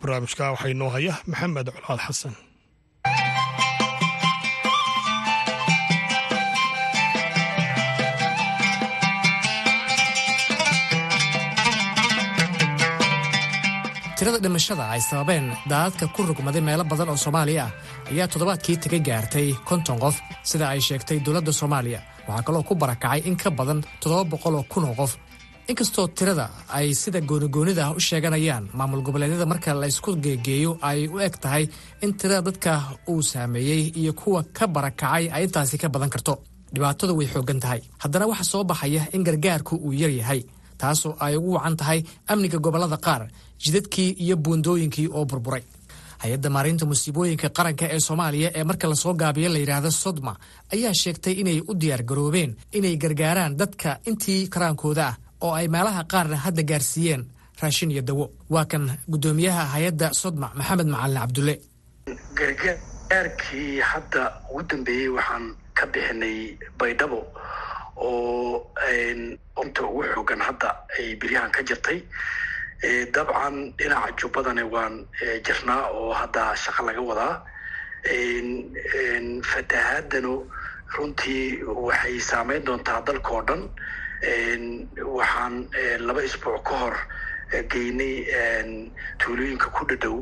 [0.00, 2.34] Barnaamijka waxaa inoo haya maxamed colaad xasan
[14.18, 17.72] tirada dhimashada ay sababeen daadadka ku rugmaday meelo badan oo soomaaliya ah.
[18.10, 20.16] Ayaa toddobaadkii taga gaartay konton qof
[20.50, 22.00] sida ay sheegtay dowladda soomaaliya.
[22.28, 25.12] Waxaa kaloo ku barakacay in ka badan toddoba boqol oo kun oo qof.
[25.70, 31.06] Inkastoo tirada ay sida goonigoonida ah u sheeganayaan maamul goboleedyada marka la ysku geegeeyo ay
[31.14, 31.64] u eg tahay
[32.02, 32.72] in tirada dadka
[33.10, 36.34] uu saameeyey iyo kuwa ka barakacay ay intaasi ka badan karto.
[36.74, 37.80] Dhibaatadu way xooggan tahay.
[38.02, 40.40] Haddana waxaa soo baxaya in gargaarku uu yar yahay
[40.80, 42.00] taasoo ay ugu wacan tahay
[42.32, 43.22] amniga gobollada qaar
[43.62, 45.62] jidadkii iyo buundooyinkii oo burburay.
[46.22, 50.32] Hay'adda maareynta musiibooyinka qaranka ee soomaaliya ee marka la soo gaabiyo la yidhaahdo sodma
[50.74, 55.14] ayaa sheegtay inay u diyaargaroobeen inay gargaaraan dadka intii karaankooda ah
[55.44, 57.22] oo ay meelaha qaarna hadda gaarsiiyeen.
[57.62, 61.54] Raashin iyo dawo waa kan guddoomiyaha hay'adda sodma maxamed macalin cabdulle.
[62.38, 65.44] Gargaarkii hadda ugu dambeeyey waxaan
[65.78, 66.38] ka bixinay
[66.78, 67.20] baydhabo
[68.00, 68.70] oo
[69.62, 71.98] inta ugu xoogan hadda ay beryahan ka jirtay.
[73.14, 75.06] Dabcan dhinaca jubbadana waan
[75.46, 77.34] jirnaa oo hadda shaqo laga wadaa.
[79.50, 80.32] Fatahaadanu
[80.96, 83.62] runtii waxay saameyn doontaa dalka oo dhan
[85.18, 85.54] waxaan
[86.06, 86.96] laba isbuuc ka hor
[87.72, 88.14] geynay
[89.20, 90.16] tuulooyinka ku dhadhow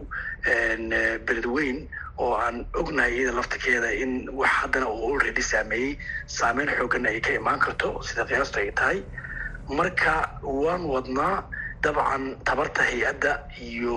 [1.26, 1.78] beledweyn
[2.18, 5.98] oo aan ognahay iyada laftirkeeda in wax haddana uu already saameeyey.
[6.26, 8.98] Saameyn xooganna ay ka imaan karto sida qiyaastu ay tahay.
[9.78, 11.44] Marka waan wadnaa
[11.82, 13.32] dabcan tabarta hay'adda
[13.70, 13.96] iyo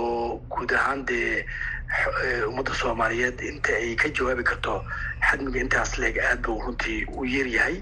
[0.51, 1.45] guud ahaan dee
[2.49, 4.73] ummadda soomaaliyeed inta ay ka jawaabi karto
[5.29, 7.75] xadmiga intaas leeg aad buu runtii u yeeryahay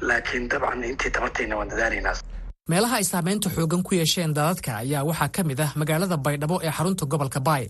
[0.00, 2.14] laakiin dabcan intii tabartayna waan dadaalaynaa.
[2.70, 6.70] Meelaha ay saameynta xoogan ku yeesheen daadadka ayaa waxaa ka mid ah magaalada baydhabo ee
[6.78, 7.64] xarunta gobolka baay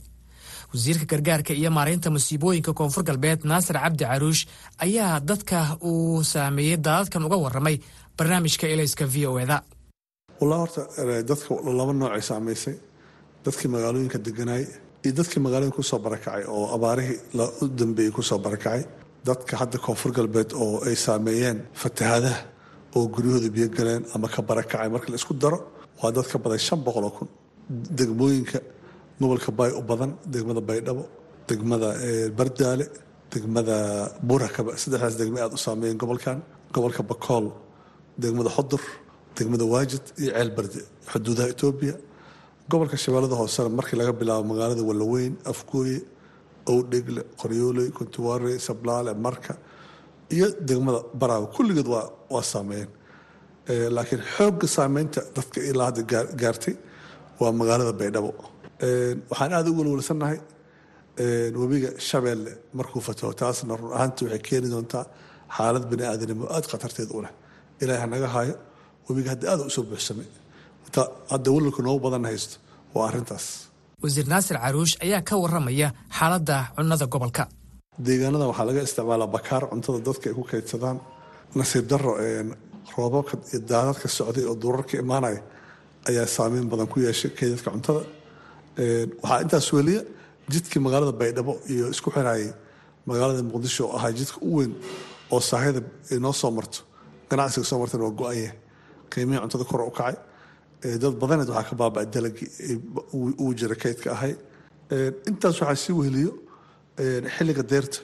[0.72, 4.42] wasiirka gargaarka iyo maareynta musiibooyinka koonfur galbeed naasir cabdi caruush
[4.86, 5.58] ayaa dadka
[5.90, 7.76] uu saameeyey daadadkan uga warramay
[8.18, 9.56] barnaamijka elayska v o eda.
[10.40, 10.82] Wallaa horta
[11.30, 12.76] dadka laba noocay saamaysay.
[13.44, 14.64] Dadkii magaalooyinka deganaay
[15.04, 17.18] iyo dadkii magaalooyinka ku soo barakacay oo abaarihii
[17.62, 18.82] u dambeeyey ku soo barakacay.
[19.28, 22.38] Dadka hadda koonfur galbeed oo ay saameeyeen fatahaadaha
[22.96, 25.58] oo guryahooda biyo galeen ama ka barakacay marka la isku daro
[26.02, 27.28] waa dad ka badan shan boqol oo kun
[27.98, 28.58] degmooyinka
[29.20, 31.02] gobolka baay u badan degmada baydhabo
[31.48, 31.88] degmada
[32.38, 32.86] bardaale
[33.32, 33.76] degmada
[34.28, 36.38] buurakaba saddexdaas degme aad u saameeyeen gobolkan.
[36.74, 37.46] Gobolka bakool
[38.22, 38.82] degmada xodur
[39.36, 40.80] degmada waajid iyo ceel barde
[41.12, 41.94] xuduudaha etoobiya
[42.70, 45.98] gobolka shabeellada hoosena markii laga bilaabo magaalada wallaweyn afgooye
[46.72, 49.52] owdhegle qoryooley kuntuwaare sablaale marka
[50.36, 51.88] iyo degmada baraawe kulligeed
[52.34, 52.90] waa saameeyeen
[53.96, 56.02] laakiin xoogga saameynta dadka ilaa hadda
[56.42, 56.74] gaartay
[57.40, 58.30] waa magaalada baydhabo
[59.30, 60.38] waxaan aada u walwalsannahay
[61.62, 65.04] webiga shabeelle markuu fataho taasna run ahaantii waxay keeni doontaa
[65.56, 67.32] xaalad bani aadanimo aada khatarteed u leh.
[67.82, 68.54] Ilaahi hanaga haayo
[69.08, 70.26] webiga hadda aada u soo buuxsamay
[71.32, 72.56] hadda walwalka noogu badan haysto
[72.94, 73.46] waa arrintaas.
[74.02, 75.88] Wasiir naasir caruush ayaa ka warramaya
[76.18, 77.42] xaaladda cunnada gobolka.
[78.06, 80.98] Deegaanada waxaa laga isticmaalaa bakaar cuntada dadka ay ku kaydsadaan
[81.58, 82.12] nasiib daro
[82.96, 85.40] roobabka iyo daadadka socday oo durarka imaanaya
[86.08, 88.00] ayaa saameyn badan ku yeeshay kaydadka cuntada
[88.80, 90.02] waxaa intaas weliya
[90.52, 92.48] jidkii magaalada baydhabo iyo isku xirayay
[93.06, 94.72] magaalada muqdisho oo ahaa jidka u weyn
[95.34, 95.80] oo saahida
[96.16, 96.78] inoo soo marto
[97.30, 98.52] ganacsiga soo martana waa go-anya
[99.12, 100.16] qiimihii cuntada kor u kacay.
[101.02, 102.48] Dad badaneed waxaa ka baabaa dalagii
[103.42, 104.32] uu jira kaydka ahay.
[105.28, 106.32] Intaas waxaa sii weheliyo
[107.36, 107.98] xilliga deerta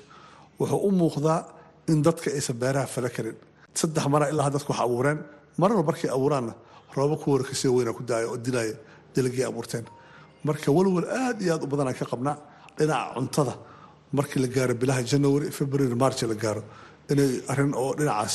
[0.60, 1.40] wuxuu u muuqdaa
[1.88, 3.36] in dadka aysan beeraha fala karin.
[3.74, 5.18] Saddex mara ilaa dadku wax abuureen.
[5.58, 6.52] Marna markay abuuraanna
[6.96, 8.74] rooba ku warkasii weyna ku daaya oo dilaya
[9.14, 9.84] dalagii abuurteen
[10.48, 12.36] marka walwal aad iyo aad u badanaa ka qabnaa
[12.78, 13.54] dhinaca cuntada.
[14.16, 16.62] Markii la gaaro bilaha january february march la gaaro
[17.12, 18.34] inay arrin oo dhinacaas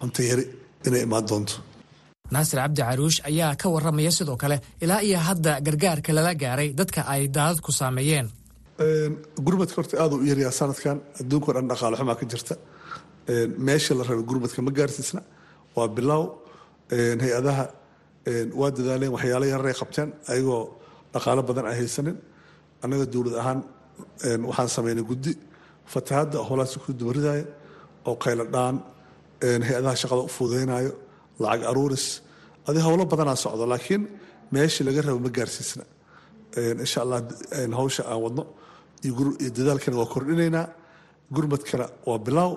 [0.00, 0.44] cunto yari
[0.86, 1.54] inay imaan doonto.
[2.34, 7.00] Naasir cabdi caruush ayaa ka warramaya sidoo kale ilaa iyo hadda gargaarka lala gaaray dadka
[7.12, 8.26] ay daadadku saameeyeen.
[9.46, 12.54] Gurmadka horta aada u yaryaa sanadkan adduunka o dhan dhaqaalo xumaa ka jirta.
[13.66, 15.20] Meesha la rabay gurmadka ma gaarsiisna?
[15.76, 16.22] Waa bilow.
[17.24, 17.64] Hay'adaha
[18.60, 20.62] waa dadaaleen waxyaalo yararay qabteen ayagoo
[21.14, 22.16] dhaqaalo badan ay haysanin.
[22.82, 23.58] Annaga dowlad ahaan
[24.48, 25.32] waxaan sameynay guddi.
[25.92, 27.44] Fatahaadda holaasi ku dubaridaya
[28.08, 28.76] oo qaylo dhaan
[29.68, 30.92] hay'adaha shaqada u fududaynayo
[31.42, 32.06] lacag aruuris.
[32.68, 34.02] Adi howlo badanaa socdo laakiin
[34.54, 35.84] meeshii laga rabo ma gaarsiisna.
[36.84, 37.18] Insha allah
[37.80, 38.44] hawsha aan wadno
[39.06, 40.66] iyo dadaalkana waa kordhinaynaa.
[41.34, 42.50] Gurmadkana waa bilaaw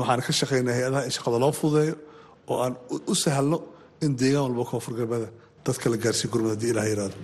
[0.00, 1.94] waxaan ka shaqaynaa hay'adaha in shaqada loo fududeeyo
[2.50, 2.74] oo aan
[3.12, 3.58] u sahalno
[4.04, 5.28] in deegaan walba koonfur galbeeda
[5.66, 7.16] dadka la gaarsiiyo gurmad haddii ilaah yiraahdo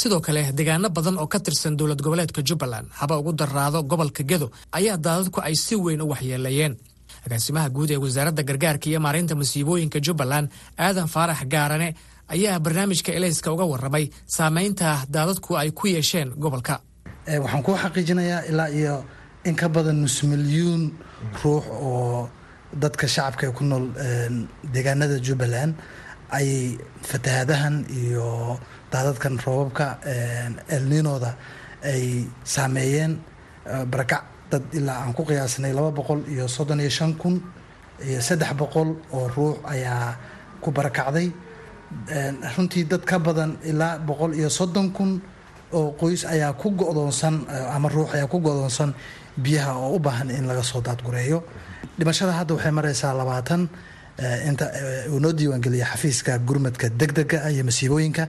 [0.00, 4.46] sidoo kale deegaano badan oo ka tirsan dowlad goboleedka jubbaland haba ugu daraado gobolka gedo
[4.78, 6.74] ayaa daadadku ay si weyn u waxyeeleeyeen.
[7.26, 10.46] Agaasimaha guud ee wasaaradda gargaarka iyo maareynta masiibooyinka jubbaland
[10.86, 11.88] aadan faarax gaarane
[12.34, 14.04] ayaa barnaamijka elayska uga warramay
[14.36, 16.74] saameynta daadadku ay ku yeesheen gobolka.
[17.44, 18.94] Waxaan kuu xaqiijinayaa ilaa iyo
[19.48, 20.82] in ka badan nus milyuun
[21.42, 22.28] ruux oo
[22.82, 23.84] dadka shacabka ee ku nool
[24.74, 25.74] deegaanada jubbaland
[26.30, 28.58] ayay fatahaadahan iyo
[28.92, 29.98] daadadkan roobabka
[30.68, 31.34] elninooda
[31.84, 33.12] ay saameeyeen
[33.92, 37.40] barakac dad ilaa aan ku qiyaasnay laba boqol iyo soddon iyo shan kun
[38.08, 40.16] iyo saddex boqol oo ruux ayaa
[40.62, 41.28] ku barakacday.
[42.56, 45.20] Runtii dad ka badan ilaa boqol iyo soddon kun
[45.72, 48.94] oo qoys ayaa ku go'doonsan ama ruux ayaa ku go'doonsan
[49.36, 51.42] biyaha oo u baahan in laga soo daadgureeyo.
[51.98, 53.68] Dhimashada hadda waxay maraysaa labaatan
[54.48, 54.66] inta
[55.12, 58.28] uu noo diiwaangeliya xafiiska gurmadka degdega iyo masiibooyinka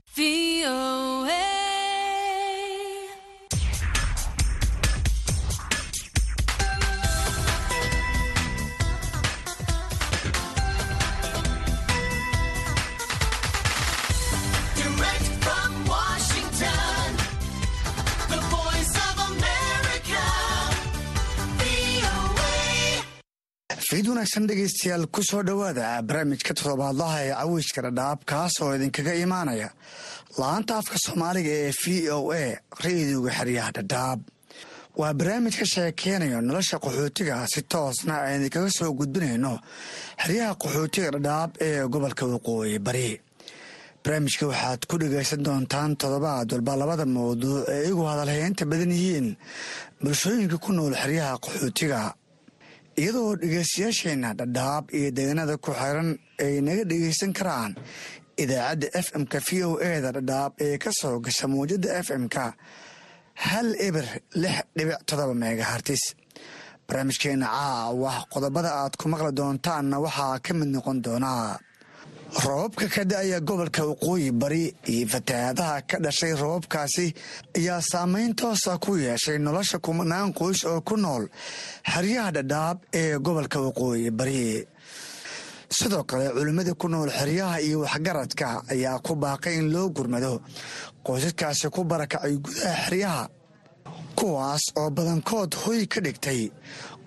[23.96, 29.68] fiid wanaagsan dhegaystayaal ku soo dhowaada barnaamijka toddobaadlaha ee cawiyska dhadhaab kaas oo idinkaga imaanaya
[30.38, 32.44] la'aanta afka soomaaliga ee v o a
[32.84, 34.20] ra'iiduga xeryaha dhadhaab.
[35.00, 39.52] Waa barnaamij ka sheekeynayo nolosha qaxootiga si toosna aan idinkaga soo gudbinayno
[40.22, 43.08] xeryaha qaxootiga dhadhaab ee gobolka waqooyi bari.
[44.04, 49.28] Barnaamijka waxaad ku dhegaysan doontaan toddobaad walba labada mawduuc ee igu hadalhaynta badan yihiin
[50.04, 52.00] bulshooyinka ku nool xeryaha qaxootiga
[53.02, 56.08] iyadoo dhegeystayaasheenna dhadhaab iyo deegaanada ku xiran
[56.44, 57.72] ay naga dhegeysan karaan
[58.42, 62.44] idaacadda f m-ka v o eda dhadhaab ee ka soo gasha mawjadda f m-ka
[63.48, 64.06] hal eber
[64.42, 66.02] lix dhibic todoba megahartis
[66.88, 71.58] barnaamijkeena caawa qodobada aad ku maqli doontaanna waxaa ka mid noqon doonaa
[72.44, 77.14] roobabka ka da'aya gobolka waqooyi bari iyo fatahaadaha ka dhashay roobabkaasi
[77.56, 81.24] ayaa saameyn toosa ku yeeshay nolosha kumanaan qoys oo ku nool
[81.92, 84.66] xeryaha dhadhaab ee gobolka waqooyi bari.
[85.70, 90.42] Sidoo kale culimmada ku nool xeryaha iyo waxgaradka ayaa ku baaqay in loo gurmado
[91.06, 93.24] qoysaskaasi ku barakacay gudaha xeryaha
[94.16, 96.50] kuwaas oo badankood hoy ka dhigtay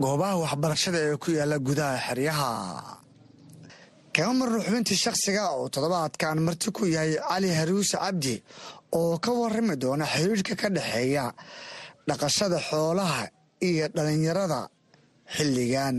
[0.02, 2.50] goobaha waxbarashada ee ku yaalla gudaha xeryaha
[4.20, 8.36] kama marno xubintii shakhsiga oo toddobaadkan marti ku yahay cali haruuse cabdi
[9.00, 11.26] oo ka warrami doona xiriirka ka dhexeeya
[12.08, 13.22] dhaqashada xoolaha
[13.68, 14.60] iyo dhallinyarada
[15.36, 15.98] xilligan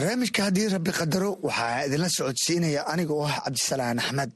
[0.00, 4.30] barnaamijka haddii rabbi qadaro waxaa idinla socodsiinaya aniga oo ah cabdisalaan axmed.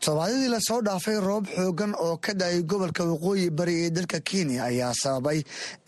[0.00, 4.64] Toddobaadyadii la soo dhaafay roob xoogan oo ka da'ay gobolka waqooyi bari ee dalka kenya
[4.70, 5.38] ayaa sababay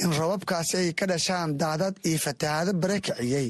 [0.02, 3.48] in roobabkaasi ay ka dhashaan daadad iyo fatahaado bare kiciyey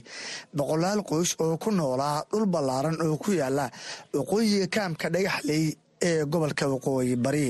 [0.56, 3.66] boqolaal qoys oo ku noolaa dhul ballaaran oo ku yaalla
[4.14, 5.64] waqooyiga kaamka dhagaxley
[6.08, 7.48] ee gobolka waqooyi bari.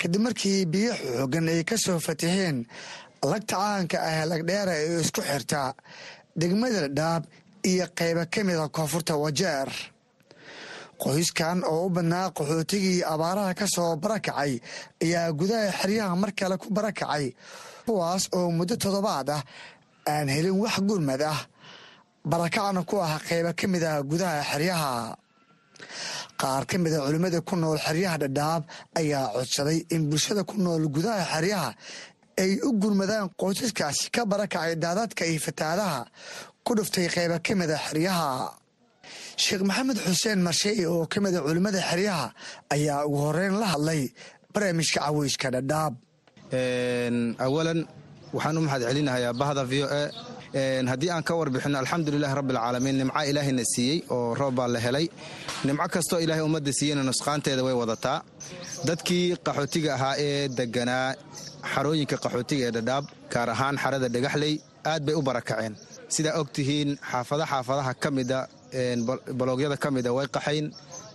[0.00, 2.66] Kadib markii biyo xoogan ay ka soo fataheen
[3.32, 5.60] lagta caanka ah lagdheera ee isku xirta
[6.40, 7.22] degmada dhaab
[7.70, 9.68] iyo qayba ka mida koonfurta wajeer.
[11.02, 14.52] Qoyskan oo u badnaa qaxootigii abaaraha ka soo barakacay
[15.02, 17.34] ayaa gudaha xeryaha mar kale ku barakacay
[17.86, 19.42] kuwaas oo muddo toddobaad ah
[20.12, 21.40] aan helin wax gurmad ah
[22.30, 25.16] barakacna ku ah qayba ka mid ah gudaha xeryaha.
[26.40, 28.62] Qaar ka mida culimmada ku nool xeryaha dhadhaab
[29.00, 31.70] ayaa codsaday in bulshada ku nool gudaha xeryaha
[32.42, 36.00] ay u gurmadaan qoysaskaasi ka barakacay daadadka iyo fataadaha
[36.64, 38.28] ku dhuftay qayba ka mida xeryaha.
[39.42, 42.26] Sheekh maxamed xuseen marsheey oo ka mida culimmada xeryaha
[42.74, 44.02] ayaa ugu horeyn la hadlay
[44.52, 45.94] barnaamijka caweyska dhadhaab
[47.46, 47.80] awalan
[48.34, 50.02] waxaan u mahad celinahayaa bahda v o a
[50.54, 55.06] haddii aan ka warbixino alxamdulilahi rabbialcaalamiin nimca ilaahayna siiyey oo roob baa la helay.
[55.64, 58.22] Nimco kastoo ilaahay ummadda siiyeyna nusqaanteeda way wadataa.
[58.88, 61.14] Dadkii qaxootiga ahaa ee deganaa
[61.74, 64.54] xarooyinka qaxootiga ee dhadhaab gaar ahaan xarada dhagaxley
[64.92, 65.74] aad bay u barakaceen.
[66.14, 66.48] Sidaa og
[67.10, 68.38] xaafada xaafadaha ka mida
[69.38, 70.66] baloogyada ka mida way qaxayn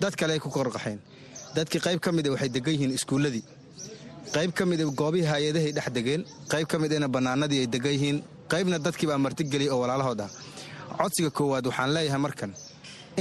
[0.02, 1.00] dad kale ku korqaxayn
[1.56, 3.44] dadkii qayb ka mida waxay degan yihiin iskuulladii.
[4.36, 6.22] Qayb ka mida goobihii hay'adahay dhex degeen
[6.52, 8.18] qayb ka midana bannaanadii ay degan yihiin
[8.52, 10.30] qaybna dadkiibaa martigeliyay oo walaalahood ah
[11.00, 12.52] codsiga koowaad waxaan leeyahay markan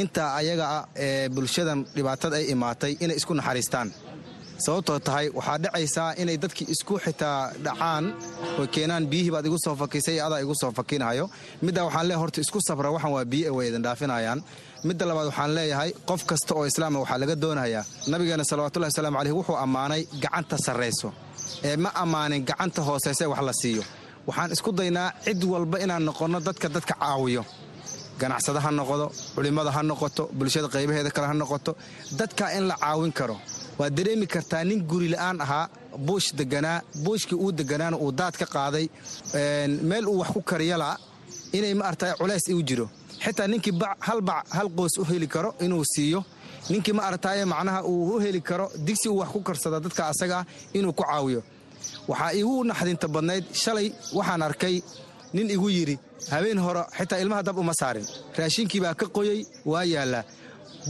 [0.02, 3.88] intaa ayaga ah ee bulshadan dhibaatada ay imaatay inay isku naxariistaan.
[4.64, 8.04] Sababtoo tahay waxaa dhacaysaa inay dadkii isku xitaa dhacaan
[8.60, 11.24] oy keenaan biyihii baad igu soo fakisay adaa igu soo fakinahayo
[11.66, 14.38] middaa waxaan leeyahay horta isku safra waxan waa biyo way idin dhaafinayaan
[14.88, 19.34] midda labaad waxaan leeyahay qof kasta oo islaama waxaa laga doonayaa nabigeena salawatullahi wasalaamu caleyh
[19.38, 21.08] wuxuu ammaanay gacanta sarrayso
[21.68, 23.82] ee ma ammaanin gacanta hooseyse wax la siiyo
[24.28, 27.42] waxaan isku daynaa cid walba inaan noqonno dadka dadka caawiyo.
[28.20, 31.72] Ganacsada ha noqdo culimmada ha noqoto bulshada qaybaheeda kale ha noqoto
[32.18, 33.36] dadkaa in la caawin karo.
[33.78, 35.64] Waad dareemi kartaa nin guri la'aan ahaa
[36.06, 38.86] buush deganaa buushkii uu deganaana uu daad ka qaaday
[39.90, 40.88] meel uu wax ku kariyala
[41.56, 42.86] inay maarta culays u jiro.
[43.24, 43.72] Xitaa ninkii
[44.06, 46.20] hal bac hal qoos u heli karo inuu siiyo.
[46.70, 50.42] Ninkii ma aragtaaye macnaha uu u heli karo digsi uu wax ku karsada dadka asagaa
[50.78, 51.40] inuu ku caawiyo
[52.10, 54.76] waxaa igu naxdinta badnayd shalay waxaan arkay
[55.34, 55.96] nin igu yidhi
[56.32, 58.06] habeen hore xitaa ilmaha dab uma saarin.
[58.38, 59.40] Raashinkii baa ka qoyey
[59.72, 60.24] waa yaallaa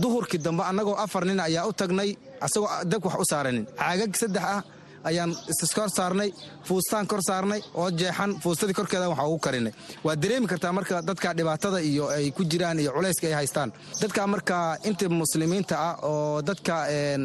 [0.03, 2.11] duhurkii dambe annagoo afar nin ayaa u tagnay
[2.45, 3.65] asagoo dabka wax u saaranin.
[3.81, 4.61] Caagag saddex ah
[5.05, 6.31] ayaan iskor saarnay
[6.69, 9.73] fuustaan kor saarnay oo jeexan fuustadii korkeeda waxa ugu karinay.
[10.05, 13.73] Waad dareemi kartaa marka dadka dhibaatada iyo ay ku jiraan iyo culayska ay haystaan.
[14.01, 16.75] Dadka marka inta muslimiinta ah oo dadka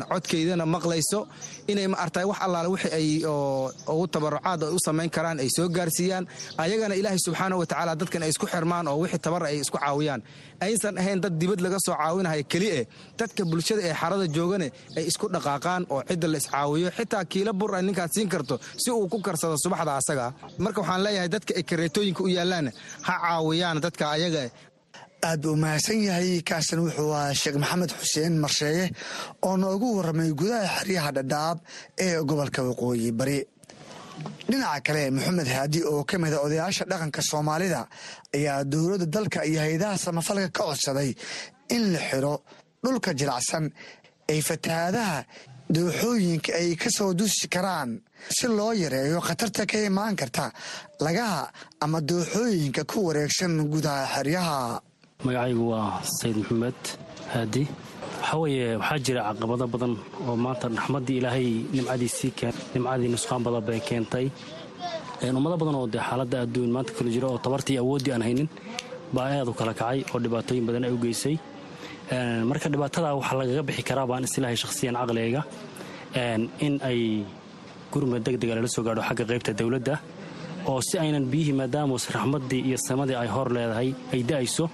[0.09, 1.27] codkeydana maqlayso
[1.67, 3.07] inay ma artay wax allaale wixii ay
[3.93, 8.23] ugu tabarucaad ay u samayn karaan ay soo gaarsiiyaan ayagana ilaahay subxaana wa tacaala dadkan
[8.23, 10.21] ay isku xirmaan oo wixii tabar ay isku caawiyaan
[10.65, 12.79] aysan ahayn dad dibad laga soo caawinaya keli'e
[13.19, 17.71] dadka bulshada ee xarada joogane ay isku dhaqaaqaan oo cidda la iscaawiyo xitaa kiila bur
[17.77, 20.25] ay ninkaad siin karto si uu ku karsado subaxda asaga.
[20.63, 22.67] Marka waxaan leeyahay dadka ay kareetooyinka u yaalaan
[23.07, 24.43] ha caawiyaan dadka ayaga
[25.29, 28.85] aad buu mahadsan yahay kaasan wuxuu ahaa sheekh maxamed xuseen marsheeye
[29.47, 31.57] oo noogu warramay gudaha xeryaha dhadhaab
[32.05, 33.37] ee gobolka waqooyi bari
[34.49, 37.81] dhinaca kale maxamed haadi oo ka mida odayaasha dhaqanka soomaalida
[38.35, 41.09] ayaa dowladda dalka iyo hay'adaha samafalka ka codsaday
[41.75, 42.33] in la xiro
[42.83, 43.65] dhulka jilacsan
[44.31, 45.17] ay fatahaadaha
[45.75, 48.01] dooxooyinka ay ka soo dusi karaan.
[48.29, 50.51] Si loo yareeyo khatarta ka imaan karta
[51.05, 51.49] lagaha
[51.83, 54.81] ama dooxooyinka ku wareegsan gudaha xeryaha.
[55.25, 56.81] Magacaygu waa sayid maxamed
[57.33, 57.63] haadi
[58.21, 59.93] waxaa weeye waxaa jira caqabado badan
[60.27, 62.31] oo maanta raxmaddii ilaahay nimcadiisii
[62.73, 64.25] nimcadii nusqaan badan bay keentay.
[65.37, 68.49] Ummado badan oo dee xaaladda adduun maanta kala jiro oo tabartii awooddii aan haynin
[69.15, 71.35] baa aad u kala kacay oo dhibaatooyin badan ay u geysay.
[72.49, 75.41] Marka dhibaatada waxaa lagaga bixi karaa baan islaahay shakhsiyan caqligayga
[76.65, 76.99] in ay
[77.91, 79.95] gurmad degdega lala soo gaadho xagga qaybta dowladda
[80.69, 84.65] oo si aynan biyihii maadaamus raxmaddii iyo samadii ay hor leedahay ay da'ayso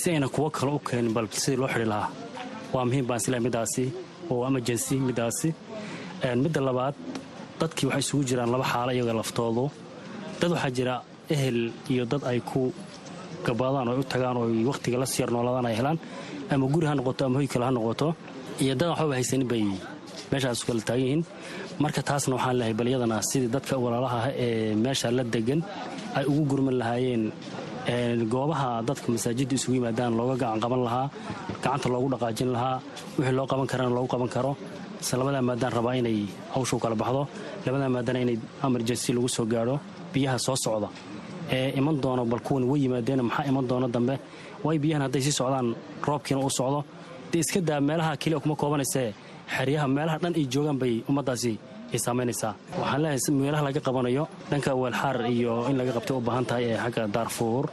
[0.00, 2.08] si aynan kuwo kale u keenin bal sidii loo xidhi lahaa
[2.74, 3.84] waa muhiim baan islaahay middaasi
[4.32, 5.48] oo emergency middaasi
[6.44, 6.94] midda labaad
[7.60, 9.64] dadkii waxay isugu jiraan laba xaalo iyaga laftoodu.
[10.40, 10.94] Dad waxaa jira
[11.34, 11.58] ehel
[11.92, 12.60] iyo dad ay ku
[13.46, 15.98] gabaadaan oo u tagaan oo wakhtiga la siyar noolaadaan ay helaan.
[16.52, 18.08] Ama guri ha noqoto ama hoy kale ha noqoto.
[18.64, 19.62] Iyo dad waxbaba haysanin bay
[20.30, 21.22] meeshaas kala taagan yihiin.
[21.82, 22.88] Marka taasna waxaan leehay bal
[23.30, 25.60] sidii dadka walaalaha ah ee meesha la degan
[26.18, 27.22] ay ugu gurman lahaayeen
[27.86, 31.10] goobaha dadka masaajidda isugu yimaadaan looga gacan qaban lahaa
[31.62, 32.80] gacanta loogu dhaqaajin lahaa
[33.18, 34.56] wixii loo qaban karana loogu qaban karo.
[35.00, 36.18] Ise labadaa maadaan rabaa inay
[36.54, 37.22] hawshu kala baxdo
[37.66, 39.80] labadaa maadana inay emergency lagu soo gaadho
[40.12, 40.88] biyaha soo socda.
[41.50, 44.14] Ee iman doono bal kuwan way yimaadeen maxaa iman doono dambe?
[44.64, 45.74] Way biyahan hadday sii socdaan
[46.06, 46.84] roobkiina u socdo.
[47.32, 49.14] Dee iska daa meelaha keliya kuma koobanaysee?
[49.56, 51.52] Xeryaha meelaha dhan ay joogaan bay ummaddaasi
[51.98, 56.64] saamaynaysaa waxaan leeyahay meelaha laga qabanayo dhanka weelxaar iyo in laga qabtay u baahan tahay
[56.72, 57.64] ee xagga daarfuur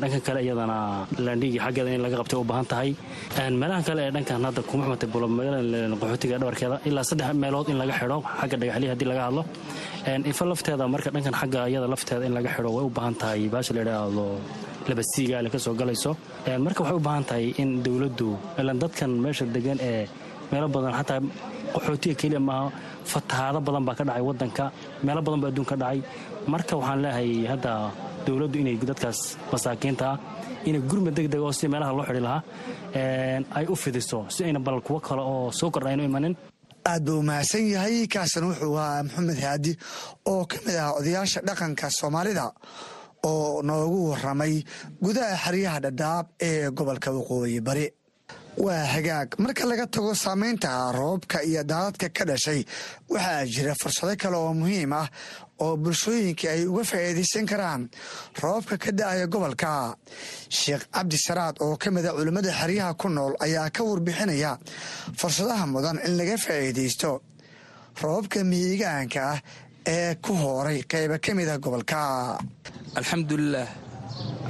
[0.00, 0.78] dhanka kale iyadana
[1.26, 2.90] landhigi xaggeeda in laga qabtay u baahan tahay.
[3.60, 5.08] Meelahan kale ee dhankan hadda kuma xumatay
[6.02, 9.42] qaxootiga dhabarkeeda ilaa saddex meelood in laga xidho xagga dhagaxliya haddii laga hadlo.
[10.30, 13.72] Ifa lafteeda marka dhankan xagga iyada lafteeda in laga xidho way u baahan tahay baasha
[13.76, 14.26] la yidhaahdo
[14.88, 16.10] labasiigaale ka galayso.
[16.66, 18.30] Marka waxay u baahan tahay in dowladdu
[18.60, 20.06] ilan dadkan meesha degan ee
[20.52, 21.20] meelo badan xataa
[21.74, 22.66] qaxootiga keliya maaha
[23.12, 24.64] fatahaado badan baa ka dhacay wadanka
[25.04, 25.98] meelo badan baa adduun ka dhacay.
[26.52, 27.72] Marka waxaan leeyahay hadda
[28.26, 29.18] dowladdu inay dadkaas
[29.52, 30.16] masaakiinta ah
[30.68, 32.42] inay gurmad degdeg oo si meelaha loo xidhi lahaa
[33.58, 36.34] ay u fidiso si ayna bal kuwo kale oo soo kordha aynu imanin.
[36.90, 39.72] Aad buu mahadsan yahay kaasan wuxuu ahaa maxamed haadi
[40.32, 42.44] oo ka mid ah odayaasha dhaqanka soomaalida
[43.30, 44.54] oo noogu waramay
[45.04, 47.84] gudaha xeryaha dhadhaab ee gobolka waqooyi bari
[48.64, 49.28] waa hagaag.
[49.38, 52.64] Marka laga tago saamaynta roobka iyo daadadka ka dhashay
[53.08, 55.08] waxaa jira fursado kale oo muhiim ah
[55.60, 57.88] oo bulshooyinka ay uga faa'iidaysan karaan
[58.42, 59.94] roobka ka da'aya gobolka.
[60.50, 64.58] Sheekh cabdi saraad oo ka mida culimmada xeryaha ku nool ayaa ka warbixinaya
[65.18, 67.20] fursadaha mudan in laga faa'iidaysto
[68.02, 69.38] roobka mihigaanka ah
[69.86, 72.38] ee ku hooray qayba ka mida gobolka.
[72.98, 73.68] Alxamdulilaah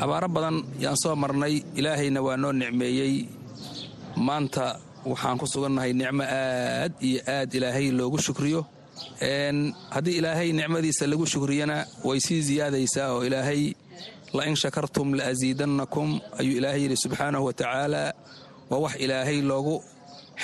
[0.00, 1.60] abaaro badan yaan soo marnay.
[1.76, 3.14] Ilaahayna waa noo nicmeeyey
[4.26, 4.66] maanta
[5.10, 8.60] waxaan ku sugannahay nicmo aad iyo aad ilaahay loogu shukriyo.
[9.94, 11.76] Haddii ilaahay nicmadiisa lagu shukriyana
[12.08, 13.62] way sii siyaadaysaa oo ilaahay
[14.36, 16.08] la in shakartum la asiidannakum
[16.40, 18.02] ayuu ilaahay yidhi subxaanahu wa tacaala.
[18.70, 19.74] Waa wax ilaahay loogu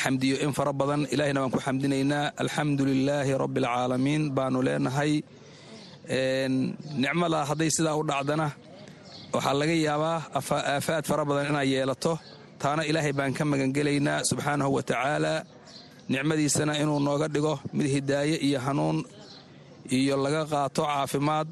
[0.01, 1.01] xamdiyo in fara badan.
[1.15, 2.33] Ilaahayna waan ku xamdinaynaa.
[2.43, 5.13] Alxamdu lilaahi rabbi alcaalamiin baanu leenahay.
[7.03, 8.47] Nicmada hadday sidaa u dhacdana
[9.35, 12.13] waxaa laga yaabaa aafaad fara badan inay yeelato
[12.65, 15.35] taana ilaahay baan ka magangelaynaa subxaanahu wa tacaala
[16.13, 18.99] nicmadiisana inuu nooga dhigo mid hidaaye iyo hanuun
[19.99, 21.49] iyo laga qaato caafimaad.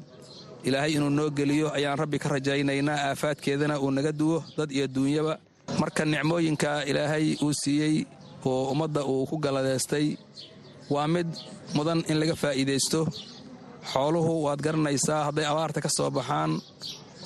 [0.67, 5.33] Ilaahay inuu noo geliyo ayaan rabbi ka rajaynaynaa aafaadkeedana uu naga duwo dad iyo duunyaba.
[5.79, 7.95] Marka nicmooyinka ilaahay uu siiyey
[8.49, 10.07] oo ummadda uu ku galadeystay
[10.93, 11.27] waa mid
[11.75, 13.01] mudan in laga faa'iidaysto.
[13.91, 16.51] Xooluhu waad garanaysaa hadday abaarta ka soo baxaan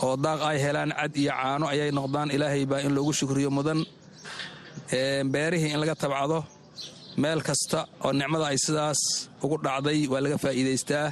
[0.05, 2.29] oo daaq ay helaan cad iyo caano ayay noqdaan.
[2.35, 3.79] Ilaahay baa in loogu shukriyo mudan
[5.33, 6.39] beerihii in laga tabcado.
[7.21, 8.99] Meel kasta oo nicmada ay sidaas
[9.43, 11.07] ugu dhacday waa laga faa'iidaystaa.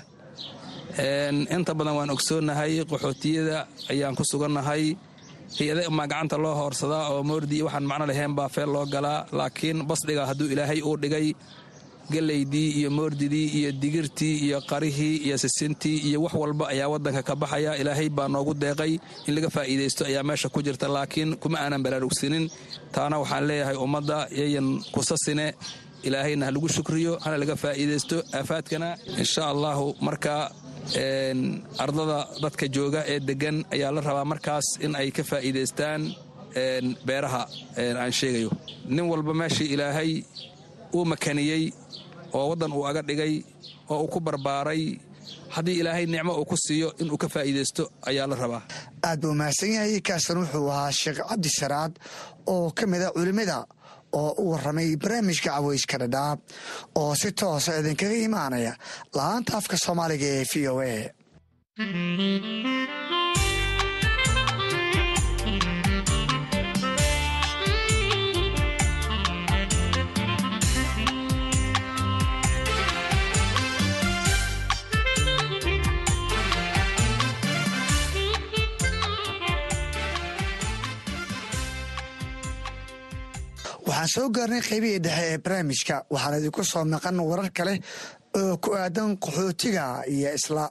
[1.55, 3.57] Inta badan waan ogsoonnahay qaxootiyada
[3.91, 4.83] ayaan ku sugannahay.
[5.57, 9.77] Hay'ada umaa gacanta loo hoorsadaa oo moordii waxaan macno lahayn baa feel loo galaa laakiin
[9.89, 11.27] basdhiga hadduu ilaahay uu dhigay
[12.13, 17.35] gelaydii iyo moordidii iyo digirtii iyo qarihii iyo sisintii iyo wax walba ayaa waddanka ka
[17.41, 17.71] baxaya.
[17.81, 18.93] Ilaahay baa noogu deeqay
[19.27, 22.45] in laga faa'iidaysto ayaa meesha ku jirta laakiin kuma aanan baraarugsanin
[22.95, 25.47] taana waxaan leeyahay ummadda yayan kusasine
[26.07, 28.17] ilaahayna ha lagu shukriyo hana laga faa'iidaysto.
[28.37, 28.89] Aafaadkana
[29.21, 30.35] insha allahu marka
[31.83, 36.01] ardada dadka jooga ee deggan ayaa la rabaa markaas in ay ka faa'iidaystaan
[37.07, 37.41] beeraha
[38.01, 38.49] aan sheegayo.
[38.95, 40.11] Nin walba meeshii ilaahay
[40.97, 41.63] uu makaniyey
[42.37, 43.33] oo waddan uu aga dhigay
[43.93, 44.83] oo uu ku barbaaray
[45.55, 48.61] haddii ilaahay nicmo uu ku siiyo inuu ka faa'iidaysto ayaa la rabaa.
[49.07, 51.93] Aad buu mahadsan yahay kaasan wuxuu ahaa sheekh cabdi saraad
[52.53, 53.57] oo ka mida culimmada
[54.19, 56.39] oo u warramay barnaamijka caweyska dhadhaab
[57.01, 58.73] oo si toosa idinkaga imaanaya
[59.17, 60.95] la'aanta afka soomaaliga ee v o a
[83.95, 85.95] waxaan soo gaarnay qaybihii dhexe ee barnaamijka.
[86.13, 87.73] Waxaan idinku soo maqan warar kale
[88.39, 90.65] oo ku aadan qaxootiga iyo isla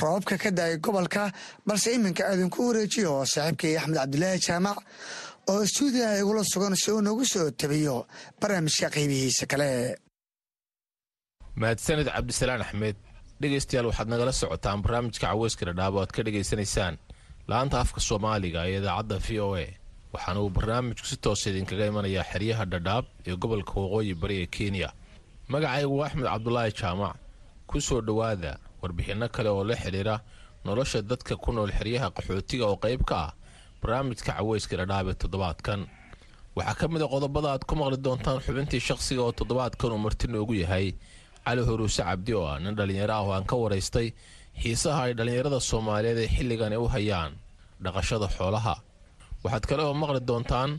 [0.00, 1.22] roobabka ka da'ay gobolka
[1.66, 4.78] balse iminka idinku wareejiyo saaxiibkay axmed cabdilaahi jaamac
[5.50, 7.96] oo stuudiyaha igula sugan si uu nagu soo tabiyo
[8.40, 9.70] barnaamijka qaybihiisa kale.
[11.60, 12.96] Mahadsanid cabdisalaan axmed
[13.40, 16.94] dhegaystayaal waxaad nagala socotaan barnaamijka caweyska dhadhaab oo aad ka dhegaysanaysaan.
[17.50, 19.66] La-anta afka soomaaliga ee idaacadda v o a
[20.14, 24.88] waxaana uu barnaamijku si toosa idinkaga imanayaa xeryaha dhadhaab ee gobolka waqooyi bari ee kenya.
[25.52, 27.16] Magacaygu axmed cabdulaahi jaamac
[27.68, 28.52] ku soo dhowaada
[28.82, 30.16] warbixinno kale oo la xidhiira
[30.64, 33.32] nolosha dadka ku nool xeryaha qaxootiga oo qayb ka ah
[33.82, 35.80] barnaamijka caweyska dhadhaab ee toddobaadkan.
[36.56, 40.26] Waxaa ka mid a qodobada aad ku maqli doontaan xubintii shaqsiga oo toddobaadkan uu marti
[40.28, 40.94] noogu yahay.
[41.44, 44.08] Cali horuuse cabdi oo ah nin dhallinyaro ah oo aan ka waraystay
[44.62, 47.32] xiisaha ay dhallinyarada soomaaliyeed ee xilligani u hayaan
[47.84, 48.74] dhaqashada xoolaha
[49.44, 50.70] waxaad kale oo maqli doontaan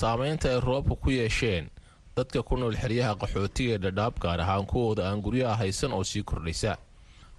[0.00, 1.64] saamaynta ay roobka ku yeesheen
[2.16, 6.22] dadka ku nool xeryaha qaxootiga ee dhadhaab gaar ahaan kuwooda aan guryaha haysan oo sii
[6.28, 6.76] kordhaysa.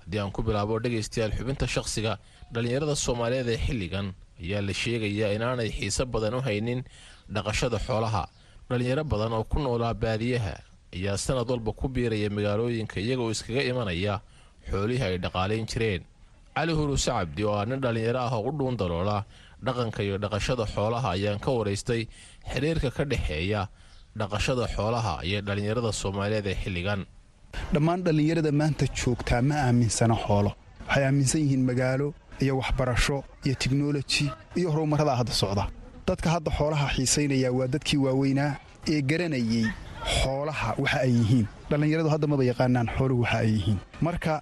[0.01, 2.17] Haddii aan ku bilaabo dhegaystayaal xubinta shaqsiga
[2.53, 4.07] dhallinyarada soomaaliyeed ee xilligan
[4.43, 6.81] ayaa la sheegayaa inaanay xiise badan u haynin
[7.33, 8.23] dhaqashada xoolaha.
[8.69, 10.55] Dhallinyaro badan oo ku noolaa baadiyaha
[10.95, 14.15] ayaa sanad walba ku biiraya magaalooyinka iyagoo iskaga imanaya
[14.69, 16.03] xoolihii ay dhaqaalayn jireen.
[16.55, 19.23] Cali huruuse cabdi oo ah nin dhallinyaro ah oo u dhuun daloola
[19.65, 22.01] dhaqanka iyo dhaqashada xoolaha ayaan ka waraystay
[22.51, 23.61] xiriirka ka dhexeeya
[24.19, 27.01] dhaqashada xoolaha iyo dhallinyarada soomaaliyeed ee xilligan.
[27.73, 30.51] Dhammaan dhallinyarada maanta joogtaa ma aaminsana xoolo.
[30.87, 32.07] Waxay aaminsan yihiin magaalo
[32.43, 34.25] iyo waxbarasho iyo tiknoloji
[34.59, 35.63] iyo horumarradaa hadda socda.
[36.07, 38.51] Dadka hadda xoolaha xiisaynaya waa dadkii waaweynaa
[38.93, 39.65] ee garanayey
[40.17, 41.45] xoolaha waxa ay yihiin.
[41.69, 43.79] Dhallinyaradu hadda maba yaqaanaan xooluhu waxa ay yihiin.
[44.05, 44.33] Marka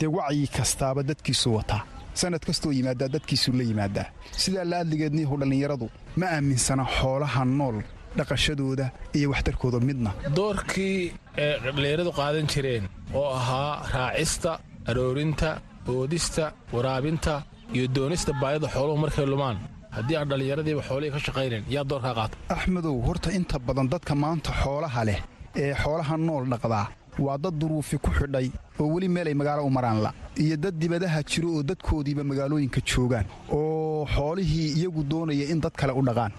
[0.00, 1.82] dee wacyi kastaaba dadkiisu wataa
[2.20, 4.06] sanad kastoo yimaadaa dadkiisuu la yimaadaa
[4.42, 5.86] sidaa la adligeedniyahu dhallinyaradu
[6.20, 7.76] ma aaminsana xoolaha nool
[8.18, 8.86] dhaqashadooda
[9.18, 10.10] iyo waxtarkooda midna.
[10.38, 10.98] Doorkii
[11.44, 12.84] ee dhallinyaradu qaadan jireen
[13.20, 14.50] oo ahaa raacista
[14.90, 15.48] aroorinta
[15.94, 16.44] oodista
[16.74, 17.34] waraabinta
[17.76, 19.56] iyo doonista baayada xooluhu markay lumaan.
[19.96, 22.34] Haddii aan dhallinyaradiiba xoolihii ka shaqaynayn yaa doorkaa qaata.
[22.54, 25.18] Axmedow horta inta badan dadka maanta xoolaha leh
[25.62, 26.86] ee xoolaha nool dhaqdaa
[27.18, 28.50] waa dad duruufi ku xidhay
[28.80, 30.12] oo weli meelay magaalo u maraan la.
[30.36, 33.24] Iyo dad dibadaha jiro oo dadkoodiiba magaalooyinka joogaan.
[33.52, 36.32] Oo xoolihii iyagu doonaya in dad kale u dhaqaan.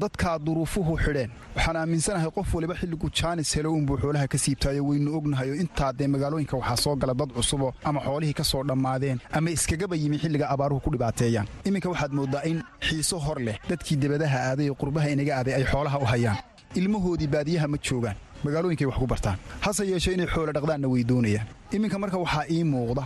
[0.00, 1.30] Dadkaa duruufuhu xidheen.
[1.56, 5.92] Waxaan aaminsanahay qof waliba xilligu jaanis helo unbuu xoolaha ka siibtaayo waynu ognahay oo intaa
[5.92, 10.18] dee magaalooyinka waxaa soo gala dad cusubo ama xoolihii ka soo dhammaadeen ama iskagaba yimi
[10.18, 11.46] xilliga abaaruhu ku dhibaateeyaan.
[11.64, 15.64] Iminka waxaad mooddaa in xiiso hor leh dadkii dibadaha aaday ee qurbaha inaga aaday ay
[15.64, 16.36] xoolaha u hayaan.
[16.74, 19.36] Ilmahoodii baadiyaha ma joogaan magaalooyinkay wax ku bartaan.
[19.60, 21.46] Hase yeeshee inay xoolo dhaqdaanna way doonayaan.
[21.72, 23.04] Iminka marka waxaa ii muuqda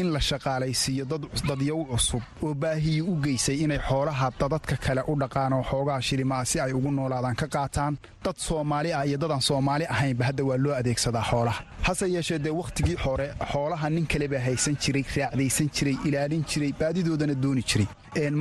[0.00, 1.04] in la shaqaalaysiiyo
[1.48, 6.44] dadyow cusub oo baahiyi u geysay inay xoolaha dadadka kale u dhaqaan oo xoogaa shilimaa
[6.44, 7.94] si ay ugu noolaadaan ka qaataan
[8.24, 11.60] dad soomaali ah iyo dadaan soomaali ahaynba hadda waa loo adeegsadaa xoolaha.
[11.82, 16.72] Hase yeeshee dee wakhtigii hore xoolaha nin kale baa haysan jiray raacdaysan jiray ilaalin jiray
[16.80, 17.86] baadidoodana dooni jiray.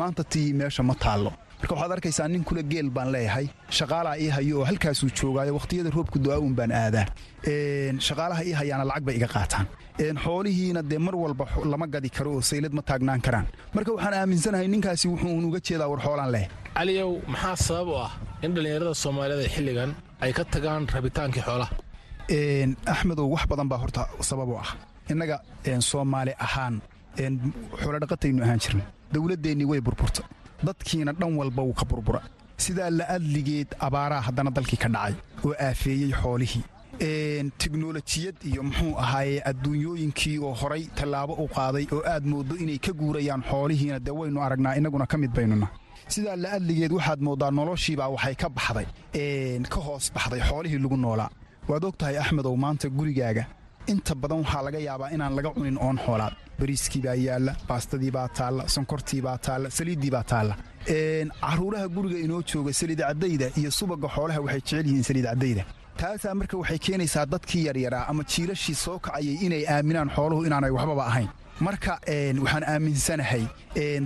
[0.01, 3.47] Maanta tii meesha ma taallo marka waxaad arkaysaa nin kule geel baan leeyahay.
[3.77, 7.05] Shaqaalaa ii hayo oo halkaasuu joogaayo wakhtiyada roobku du'aawun baan aadaa.
[8.07, 9.65] Shaqaalaha ii hayaana lacag bay iga qaataan.
[10.23, 13.45] Xoolihiina dee mar walba lama gadi karo oo saylad ma taagnaan karaan.
[13.75, 16.45] Marka waxaan aaminsanahay ninkaasi wuxuu uga jeedaa war xoolaan leh.
[16.77, 18.11] Caliyow maxaa sabab u ah
[18.43, 19.91] in dhallinyarada soomaalida xilligan
[20.23, 21.71] ay ka tagaan rabitaankii xoolaha?
[22.93, 24.69] Axmedow wax badan baa horta sabab u ah.
[25.11, 25.37] Innaga
[25.89, 26.75] soomaali ahaan
[27.81, 28.83] xoolodhaqataynu ahaan jirna
[29.13, 30.21] dowladdeennii way burburta
[30.63, 32.21] dadkiina dhan walba wuu ka burbura.
[32.57, 35.13] Sidaa la'adligeed abaaraa haddana dalkii ka dhacay
[35.45, 36.63] oo aafeeyey xoolihii.
[37.57, 42.91] Teknolojiyad iyo muxuu ahaaye adduunyooyinkii oo horay tallaabo u qaaday oo aad mooddo inay ka
[42.93, 45.67] guurayaan xoolihiina dee waynu aragnaa innaguna ka mid baynuna.
[46.07, 48.87] Sidaa la'adligeed waxaad mooddaa noloshiibaa waxay ka baxday.
[49.73, 51.29] Ka hoos baxday xoolihii lagu noolaa.
[51.69, 53.43] Waad og tahay axmedow maanta gurigaaga
[53.93, 56.33] inta badan waxaa laga yaabaa inaan laga cunin oon xoolaad.
[56.59, 60.55] Bariiskii baa yaalla baastadii baa taalla sonkortii baa taalla saliiddii baa taalla.
[61.41, 65.63] Carruuraha guriga inoo jooga saliid caddayda iyo subagga xoolaha waxay jecel yihiin saliid caddayda.
[65.99, 71.03] Taasaa marka waxay keenaysaa dadkii yaryaraa ama jiilashii soo kacayay inay aaminaan xooluhu inaanay waxbaba
[71.11, 71.29] ahayn
[71.59, 71.99] marka
[72.43, 73.43] waxaan aaminsanahay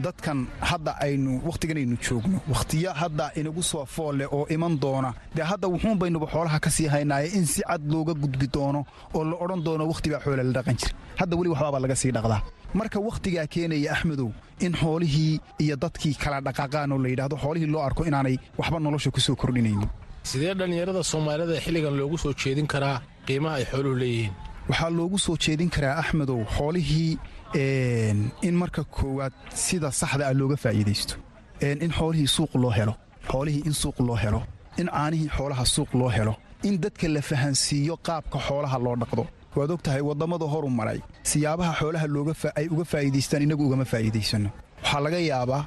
[0.03, 2.37] dadkan hadda aynu wakhtiganaynu joogno.
[2.53, 5.13] Wakhtiyo hadda inagu soo foolle oo iman doona.
[5.35, 9.23] Dee hadda wuxuun baynuba xoolaha ka sii haynaaye in si cad looga gudbi doono oo
[9.23, 12.41] la odhan doono wakhti baa xoola la dhaqan jira hadda weli waxbaabaa laga sii dhaqdaa.
[12.73, 14.29] Marka wakhtigaa keenaya axmedow
[14.59, 19.11] in xoolihii iyo dadkii kala dhaqaaqaan oo la yidhaahdo xoolihii loo arko inaanay waxba nolosha
[19.11, 19.89] ku soo kordhinaynin.
[20.23, 24.33] Sidee dhallinyarada soomaalida xilligan loogu soo jeedin karaa qiimaha ay xooluhu leeyihiin?
[24.69, 27.17] Waxaa loogu soo jeedin karaa axmedow xoolihii
[27.53, 31.15] in marka koowaad sida saxda ah looga faa'iidaysto.
[31.61, 32.93] In xoolihii suuq loo helo.
[33.31, 34.41] Xoolihii in suuq loo helo.
[34.77, 36.35] In caanihii xoolaha suuq loo helo.
[36.63, 39.23] In dadka la fahansiiyo qaabka xoolaha loo dhaqdo.
[39.55, 40.99] Waad og tahay wadammada horu maray.
[41.23, 42.05] Siyaabaha xoolaha
[42.59, 44.49] ay uga faa'iidaystaan innagu ugama faa'iidaysanno.
[44.83, 45.63] Waxaa laga yaabaa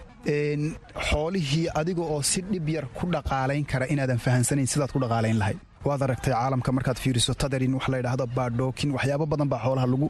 [1.11, 5.59] xoolihii adiga oo si dhib yar ku dhaqaalayn kara inaadan fahansanayn sidaad ku dhaqaalayn lahayd.
[5.85, 10.09] Waad aragtay caalamka markaad fiiriso tadarin wax laydhaahdo baadhookin waxyaabo badan baa xoolaha lagu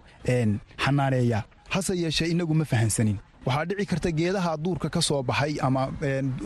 [0.84, 1.42] xanaaneeyaa
[1.74, 3.18] hase yeeshee innagu ma fahansanin.
[3.46, 5.82] Waxaa dhici karta geedaha duurka ka soo baxay ama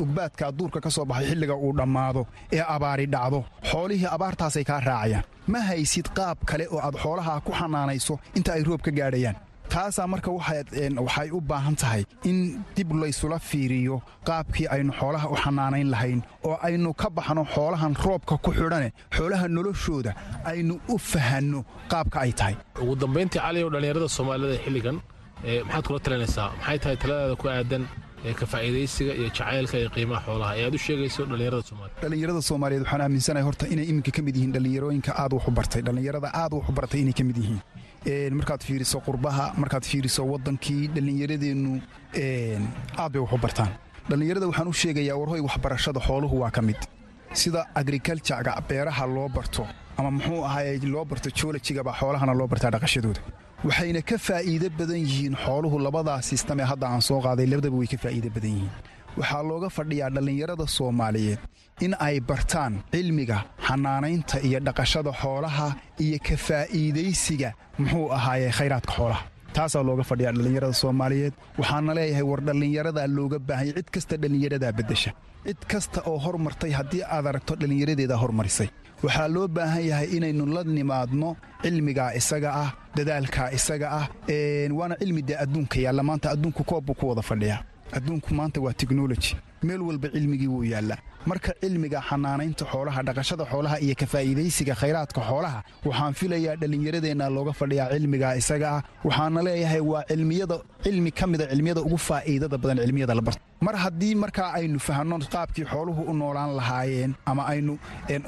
[0.03, 2.23] ugbaadka duurka ka soo baxay xilliga uu dhammaado
[2.57, 3.41] ee abaari dhacdo.
[3.71, 5.25] Xoolihii abaartaasay kaa raacayaan.
[5.53, 9.37] Ma haysid qaab kale oo aad xoolaha ku xanaanayso inta ay roob ka gaadhayaan.
[9.73, 12.39] Taasaa marka waxay u baahan tahay in
[12.77, 13.97] dib laysula fiiriyo
[14.29, 19.47] qaabkii aynu xoolaha u xanaanayn lahayn oo aynu ka baxno xoolahan roobka ku xidhane xoolaha
[19.57, 20.13] noloshooda
[20.51, 21.61] aynu u fahanno
[21.93, 22.55] qaabka ay tahay.
[22.83, 24.97] Ugu dambayntii caliyow dhallinyarada soomaalida xilligan
[25.45, 26.51] maxaad kula talinaysaa?
[26.59, 27.85] Maxay tahay taladaada ku aadan
[28.39, 30.53] ka faa'iidaysiga iyo jacaylka iyo qiimaha xoolaha?
[30.59, 34.53] Ee u sheegayso dhallinyarada soomaaliyed dhallinyarada soomaaliyeed waxaan aaminsanahay horta inay iminka ka mid yihiin
[34.57, 37.61] dhallinyarooyinka aad wax u bartay dhallinyarada aad wax u bartay inay ka mid yihiin.
[38.39, 41.73] Markaad fiiriso qurbaha markaad fiiriso waddankii dhallinyaradeennu
[43.03, 43.71] aad bay wax u bartaan
[44.11, 46.81] dhallinyarada waxaan u sheegayaa warhoy waxbarashada xooluhu waa ka mid.
[47.41, 49.63] Sida agrikalturga beeraha loo barto
[49.99, 53.21] ama muxuu ahaay loo barto joolajigaba xoolahana loo bartaa dhaqashadooda
[53.69, 57.89] waxayna ka faa'iido badan yihiin xooluhu labadaa sistam ee hadda aan soo qaaday labadaba way
[57.93, 58.73] ka faa'iido badan yihiin.
[59.19, 61.41] Waxaa looga fadhiyaa dhallinyarada soomaaliyeed
[61.85, 63.39] in ay bartaan cilmiga
[63.69, 65.69] xanaanaynta iyo dhaqashada xoolaha
[66.05, 69.23] iyo ka faa'iidaysiga muxuu ahaaye khayraadka xoolaha
[69.57, 75.11] taasaa looga fadhiyaa dhallinyarada soomaaliyeed waxaana leeyahay war dhallinyaradaa looga baahanya cid kasta dhallinyaradaa beddesha.
[75.47, 78.69] Cid kasta oo hormartay haddii aad aragto dhallinyaradeedaa hormarisay
[79.05, 81.29] waxaa loo baahan yahay inaynu la nimaadno
[81.63, 84.07] cilmigaa isaga ah dadaalkaa isaga ah
[84.79, 86.03] waana cilmi dee adduunka yaalla.
[86.09, 87.61] Maanta adduunku koob buu ku wada fadhiyaa.
[87.97, 89.31] Adduunku maanta waa teknoloji
[89.69, 90.99] meel walba cilmigii wuu yaallaa
[91.31, 95.59] marka cilmiga xanaanaynta xoolaha dhaqashada xoolaha iyo ka faa'iidaysiga khayraadka xoolaha
[95.89, 98.83] waxaan filayaa dhallinyaradeenna looga fadhiyaa cilmigaa isaga ah.
[99.07, 103.41] Waxaana leeyahay waa cilmiyada cilmi ka mida cilmiyada ugu faa'iidada badan cilmiyada la barto.
[103.67, 107.73] Mar haddii markaa aynu fahanno qaabkii xooluhu u noolaan lahaayeen ama aynu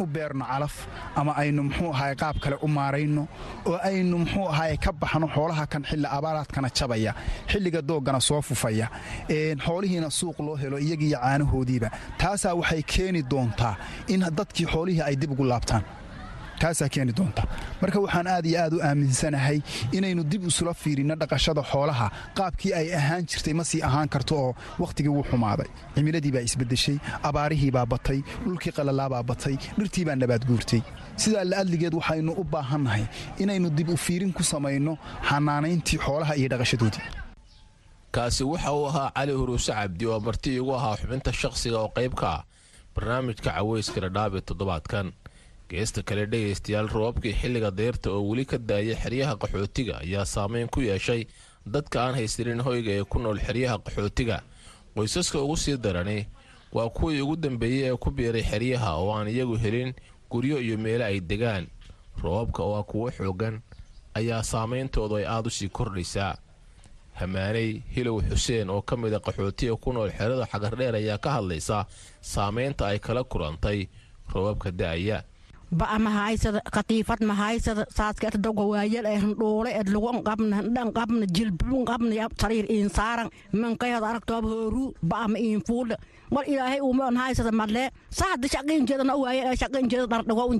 [0.02, 0.74] u beerno calaf
[1.20, 3.22] ama aynu muxuu ahaye qaab kale u maarayno
[3.70, 7.12] oo aynu muxuu ahaye ka baxno xoolaha kan xilli abaaraadkana jabaya
[7.50, 8.86] xilliga dooggana soo fufaya
[9.66, 11.88] xoolihiina suuq loo helo iyagiiyo caanahoodiiba
[12.24, 13.74] taasaa waxay keeni doontaa
[14.14, 15.84] in dadkii xoolihii ay dib ugu laabtaan.
[16.62, 17.42] Taasaa keeni doonta
[17.80, 19.58] marka waxaan aad iyo aad u aaminsanahay
[19.96, 22.06] inaynu dib isula fiirinno dhaqashada xoolaha.
[22.38, 24.50] Qaabkii ay ahaan jirtay ma sii ahaan karto oo
[24.82, 25.68] wakhtigii wuu xumaaday.
[25.94, 26.96] Cimiladii baa isbeddeshay
[27.28, 30.82] abaarihii baa batay dhulkii qalalaabaa batay dhirtii baa nabaad guurtay.
[31.22, 33.04] Sidaa la'adligeed waxaynu u baahannahay
[33.42, 34.98] inaynu dib u fiirin ku samayno
[35.30, 37.06] xanaanayntii xoolaha iyo dhaqashadoodii
[38.12, 42.14] kaasi waxa uu ahaa cali huruuse cabdi oo marti igu ahaa xubinta shaqsiga oo qayb
[42.14, 42.44] ka ah
[42.94, 45.12] barnaamijka caweyska dhadhaabe toddobaadkan.
[45.70, 50.80] Geesta kale dhegaystayaal roobabkii xilliga deyrta oo weli ka daayay xeryaha qaxootiga ayaa saameyn ku
[50.80, 51.26] yeeshay
[51.66, 54.40] dadka aan haysanin hoyga ee ku nool xeryaha qaxootiga.
[54.94, 56.26] Qoysaska ugu sii darani
[56.72, 59.92] waa kuwii ugu dambeeyey ee ku biiray xeryaha oo aan iyagu helin
[60.30, 61.66] guryo iyo meelo ay degaan.
[62.22, 63.60] Roobabka oo ah kuwo xooggan
[64.14, 66.34] ayaa saameyntoodu ay aad u sii kordhaysaa
[67.20, 71.86] hamaaney hilow xuseen oo ka mida qaxootiga ku nool xerada xagardheer ayaa ka hadlaysa
[72.20, 73.88] saameynta ay kala kulantay
[74.32, 75.22] roobabka da'aya.
[75.70, 80.88] Ba'a ma haysada katiifad ma haysada saaska doga waayal ee handhuule ed lagu qabna dhan
[80.98, 85.96] qabna jilbun qabna sariir iin saaran mankayad aragtoob hooru ba'a ma iin fuudha
[86.34, 87.88] war ilaahay uuma on haysada madlee
[88.20, 90.58] saada shaqin jeedana waayal ee shaqin jeeda dhardhago un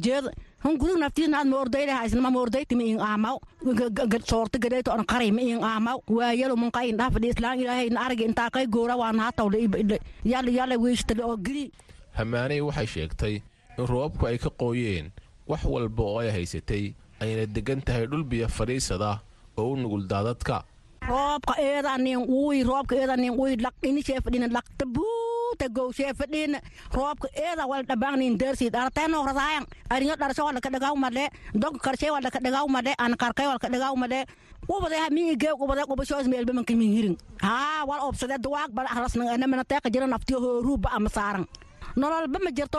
[0.65, 3.37] hun gudug naftiina aad ma ordayle haysna ma ordayti ma iin aamaw
[4.31, 8.25] soorta gadayto on qaray ma iin aamaw waayal mun qayin dhaafadhi islaan ilaahay na argi
[8.29, 9.59] intaa kay goora waa naatawle
[10.33, 11.71] yalla yalla weyshtale oo gili
[12.19, 13.35] hamaaney waxay sheegtay
[13.79, 15.11] in roobabku ay ka qooyeen
[15.51, 16.85] wax walba oo ay haysatay
[17.21, 19.21] ayna deggan tahay dhul biyo fadhiisada
[19.57, 20.63] oo u nugul daadadka
[21.09, 24.85] roobka eedanin uy roobka eedanin uy laq inishee fadhina laqta
[25.49, 26.61] buuta gowshee fadhina
[26.93, 31.25] roobka eeda wal dhabangnin dersid arteno rasaayan arinyo dharsho wala ka dhagaw male
[31.55, 34.21] dog karshe wala ka dhagaw male an karkay wala ka dhagaw male
[34.69, 34.97] ubade
[37.41, 41.47] ha wal obsade duwaag bal ahlasna ana mana teeka jira naftiyo horuba ama saaran
[41.97, 42.79] nololba ma jirto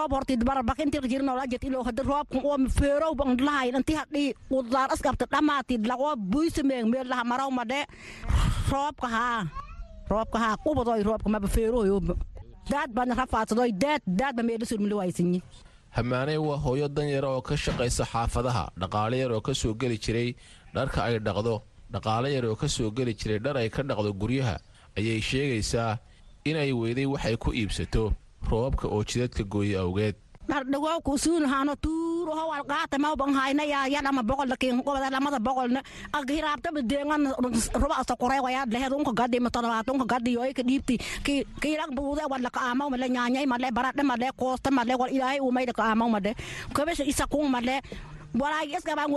[1.88, 3.11] hada roobkan oo feerow
[7.59, 7.80] madhe
[8.72, 9.07] roobka
[10.09, 10.38] roobka
[11.03, 11.30] roobka
[12.70, 12.89] daad
[16.38, 18.72] waa hooyo danyara oo ka shaqaysa xaafadaha.
[18.82, 20.36] Dhaqaale yar oo ka soo geli jiray
[20.74, 21.61] dharka ay dhaqdo.
[21.93, 24.57] Dhaqaale yar oo ka soo geli jiray dhar ay ka dhaqdo guryaha.
[24.97, 25.97] Ayay sheegaysaa
[26.45, 28.13] inay weyday waxay ku iibsato.
[28.49, 30.15] Roobabka oo jidadka gooye awgeed
[30.50, 35.80] dhardhagowka usuunahano tuuroho walqaata mawban hayna yadhama boqolna kinkubada lamada boqolna
[36.18, 37.24] agihiraabtaba deegan
[37.82, 37.95] ruba
[38.45, 40.95] wayaad lehed unka gadi matanawaat unka gadi yoyka dhiibti
[41.62, 45.74] kiilag buude wadla ka aamaw male nyaanyay male baradhe male koosta male wal ilaahay umayda
[45.74, 46.32] ka aamaw male
[46.74, 47.76] kabesha isakun male
[48.34, 49.09] walaagi iskabaan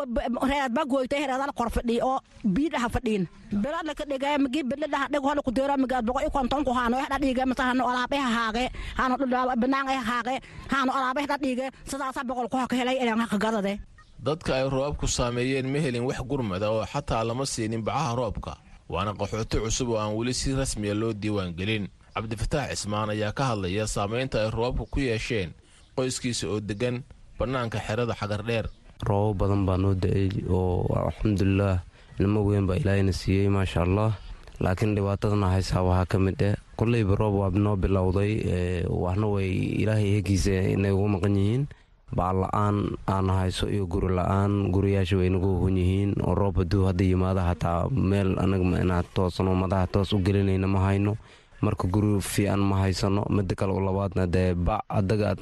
[0.49, 3.29] reed ba goyta hereedal kor fadhi oo biidhaha fadhiin.
[3.53, 7.19] Beladla ka dhigay magi beladhaha dhig hola ku deera magi boqo ikonton ku haano hada
[7.21, 8.65] dhige masa hano alaabe haage
[8.97, 9.15] hano
[9.63, 10.35] banaan ay haage
[10.73, 13.79] hano alaabe hada dhige sidaasa boqol ku ka helay elan ka gadade.
[14.23, 18.53] Dadka ay roobabku saameeyeen ma helin wax gurmada oo xataa lama siinin bacaha roobka.
[18.89, 21.89] Waana qaxooti cusub oo aan weli si rasmiya loo diiwaangelin.
[22.15, 25.53] Cabdifataax cismaan ayaa ka hadlaya saameynta ay roobabku ku yeesheen
[25.97, 27.03] qoyskiisa oo deggan
[27.39, 28.67] bannaanka xerada xagardheer
[29.09, 31.79] roobab badan baa noo da'ay oo alxamdulilaah
[32.21, 34.11] ilmo weyn baa ilaahayna siiyey maasha allah
[34.63, 36.55] laakiin dhibaatadana haysaa waxaa ka mid eh.
[36.79, 38.33] Koleyba roob waa noo bilowday
[38.89, 39.51] waxna way
[39.83, 41.65] ilaahay eegiisa inay ugu maqan yihiin.
[42.13, 42.77] Bacal la'aan
[43.09, 46.11] aana hayso iyo guri la'aan guriyaasha way nagu hon yihiin.
[46.27, 50.81] Oo roob hadduu hadda yimaada hataa meel anaga inaa toosano madaxa toos u gelinayna ma
[50.87, 51.17] hayno
[51.63, 55.35] marka guri fiican ma haysano mida kale labaadna dee bac adaga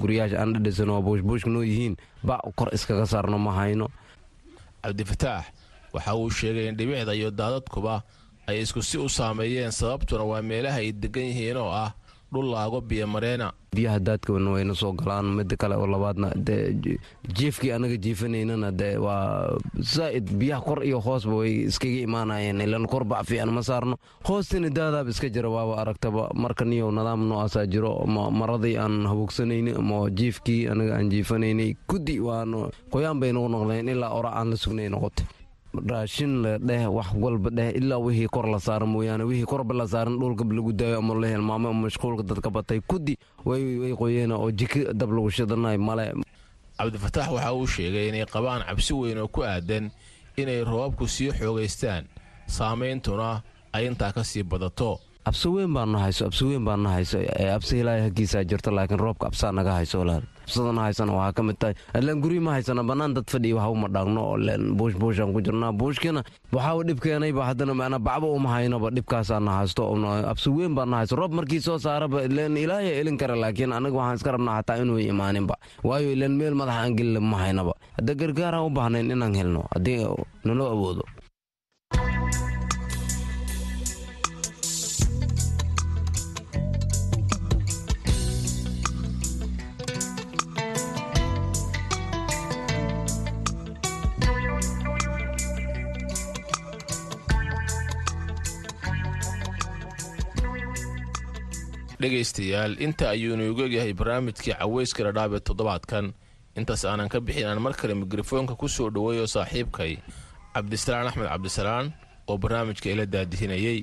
[0.00, 3.86] guryaasha aan dhadhisano buushbuushka noo yihiin bac kor iskaga saarno ma hayno.
[4.82, 5.44] Cabdifataax
[5.92, 8.02] waxa uu sheegay in dhibicda iyo daadadkuba
[8.46, 11.92] ay isku si u saameeyeen sababtuna waa meelaha ay degan yihiin oo ah
[12.32, 16.32] dhul laago biyomareena biyaha daadkana wayna soo galaan mida kale oo labaadna
[17.36, 19.52] jiifkii anaga jiifanaynana dee waa
[19.94, 23.96] zaa'id biyaha kor iyo hoosba way iskaga imaanayeen ilan kor bac fiican ma saarno.
[24.24, 27.92] Hoostina daadaaba iska jira waaba aragtaba marka niyow nidaam noocaasa jiro
[28.40, 34.10] maradii aan haboogsanayni ama jiifkii anaga aan jiifanaynay kuddi waan qoyaan bay nagu noqdeen ilaa
[34.18, 35.26] ora aan la sugnay noqotay
[35.90, 39.86] raashin la dheh wax walba dheh ilaa wixii kor la saara mooyaane wixii korba la
[39.86, 44.50] saaran dhulkab lagu daayo ama la hilmaamo ama mashquulka dadka batay kuddi way qoyeen oo
[44.50, 46.12] jiki dab lagu shidanayo male.
[46.78, 49.90] Cabdifataax waxa uu sheegay inay qabaan cabsi weyn oo ku aadan
[50.36, 52.04] inay roobabku sii xoogaystaan.
[52.46, 55.00] Saameyntuna ay intaa ka sii badato.
[55.24, 57.18] Absi weyn baa na hayso absi weyn baa na hayso
[57.56, 60.04] absi ilaahay haggiisaa jirto laakiin roobka absaa naga hayso
[60.46, 63.70] walaal absadana haysana waxaa ka mid tahay ilaan guryi ma haysana bannaan dad fadhiya waxa
[63.76, 66.22] uma dhaagno oo leen buush buushaan ku jirnaa buushkiina
[66.52, 69.82] waxaa dhib keenayba haddana macnaa bacba uma haynaba dhibkaasaa na haysto
[70.32, 73.96] absi weyn baa na hayso roob markii soo saaraba ileen ilaahay elin kara laakiin anaga
[74.00, 75.54] waxaan iska rabnaa xataa inuu imaaninba
[75.88, 79.98] waayo ilaan meel madaxa aan gelila ma haynaba hadda gargaaraan u baahnayn inaan helno haddii
[80.48, 81.04] naloo awoodo
[102.00, 106.06] dhegaystayaal inta ayuu inuugu egyahay barnaamijkii caweyska dhadhaab ee toddobaadkan.
[106.58, 109.92] Intaas aanan ka bixin aan mar kale mikrofoonka ku soo dhoweeyo saaxiibkay
[110.54, 111.86] cabdisalaan axmed cabdisalaan
[112.30, 113.78] oo barnaamijka ila daadihinayey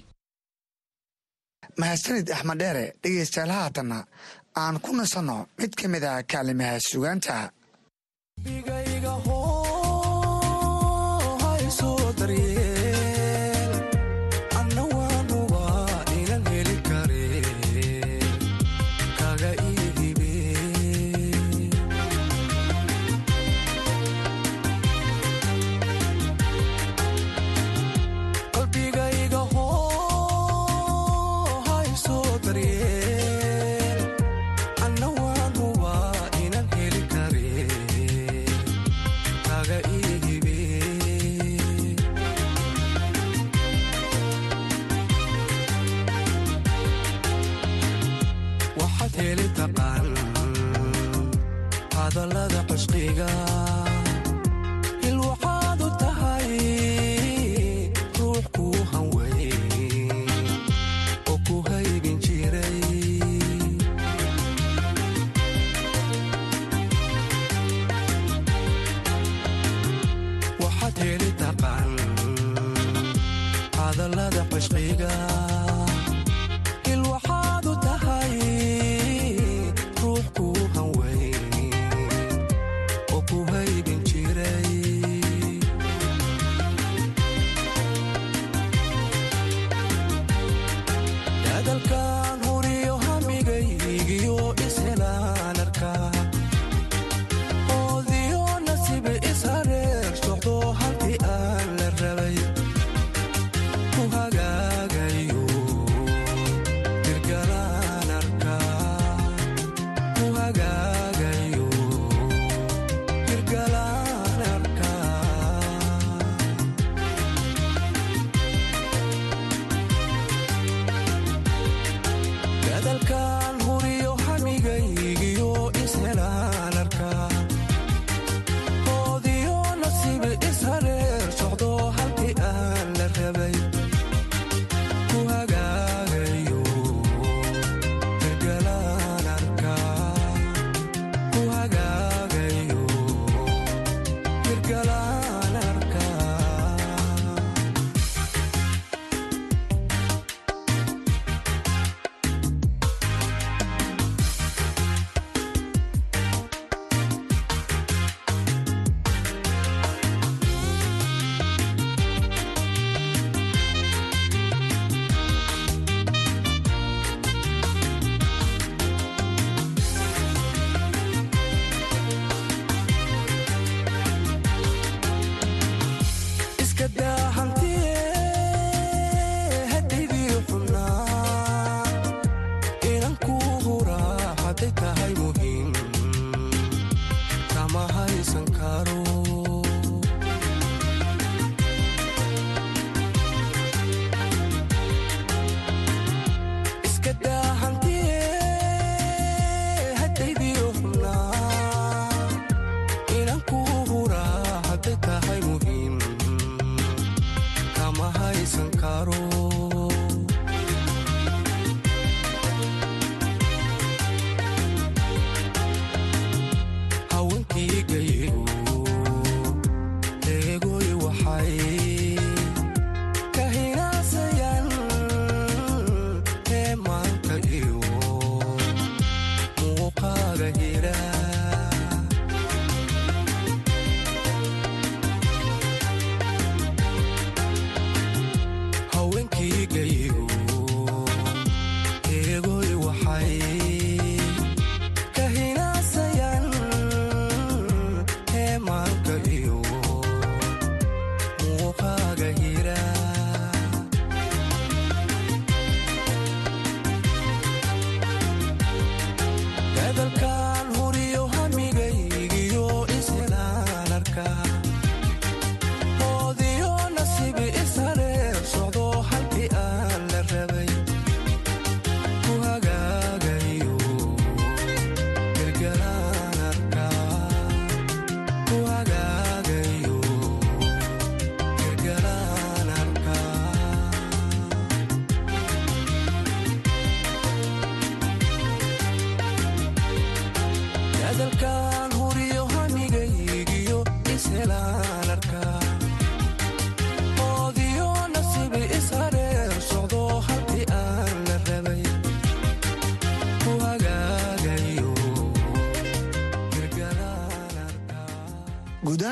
[1.80, 4.00] mahadsanid axmeddheere dhegaystayaal haatanna
[4.64, 7.38] aan ku nasanno mid ka mid ah kaalimaha sugaanta.
[52.24, 53.30] hadalada cashqiga
[55.08, 56.50] il waxaad u tahay
[58.18, 58.44] ruux
[73.78, 75.12] hadalada cashqiga
[104.14, 104.53] 화가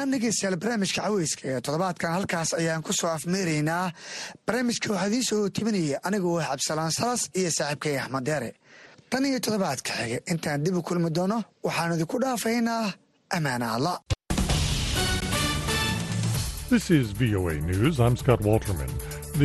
[0.01, 3.91] ahaan dhegeystayaal barnaamijka caweyska ee toddobaadkan halkaas ayaan ku soo afmeeraynaa
[4.45, 8.49] barnaamijka waxaa idiin soo timinaya anigoo ah cabdisalaan salas iyo saaxiibkay axmed deere
[9.09, 11.37] tan iyo toddobaadka xige intaan dib u kulmi doono
[11.67, 12.85] waxaan idinku dhaafaynaa
[13.37, 13.93] ammaana alla
[16.71, 17.99] This is VOA News.
[17.99, 18.89] I'm Scott Walterman.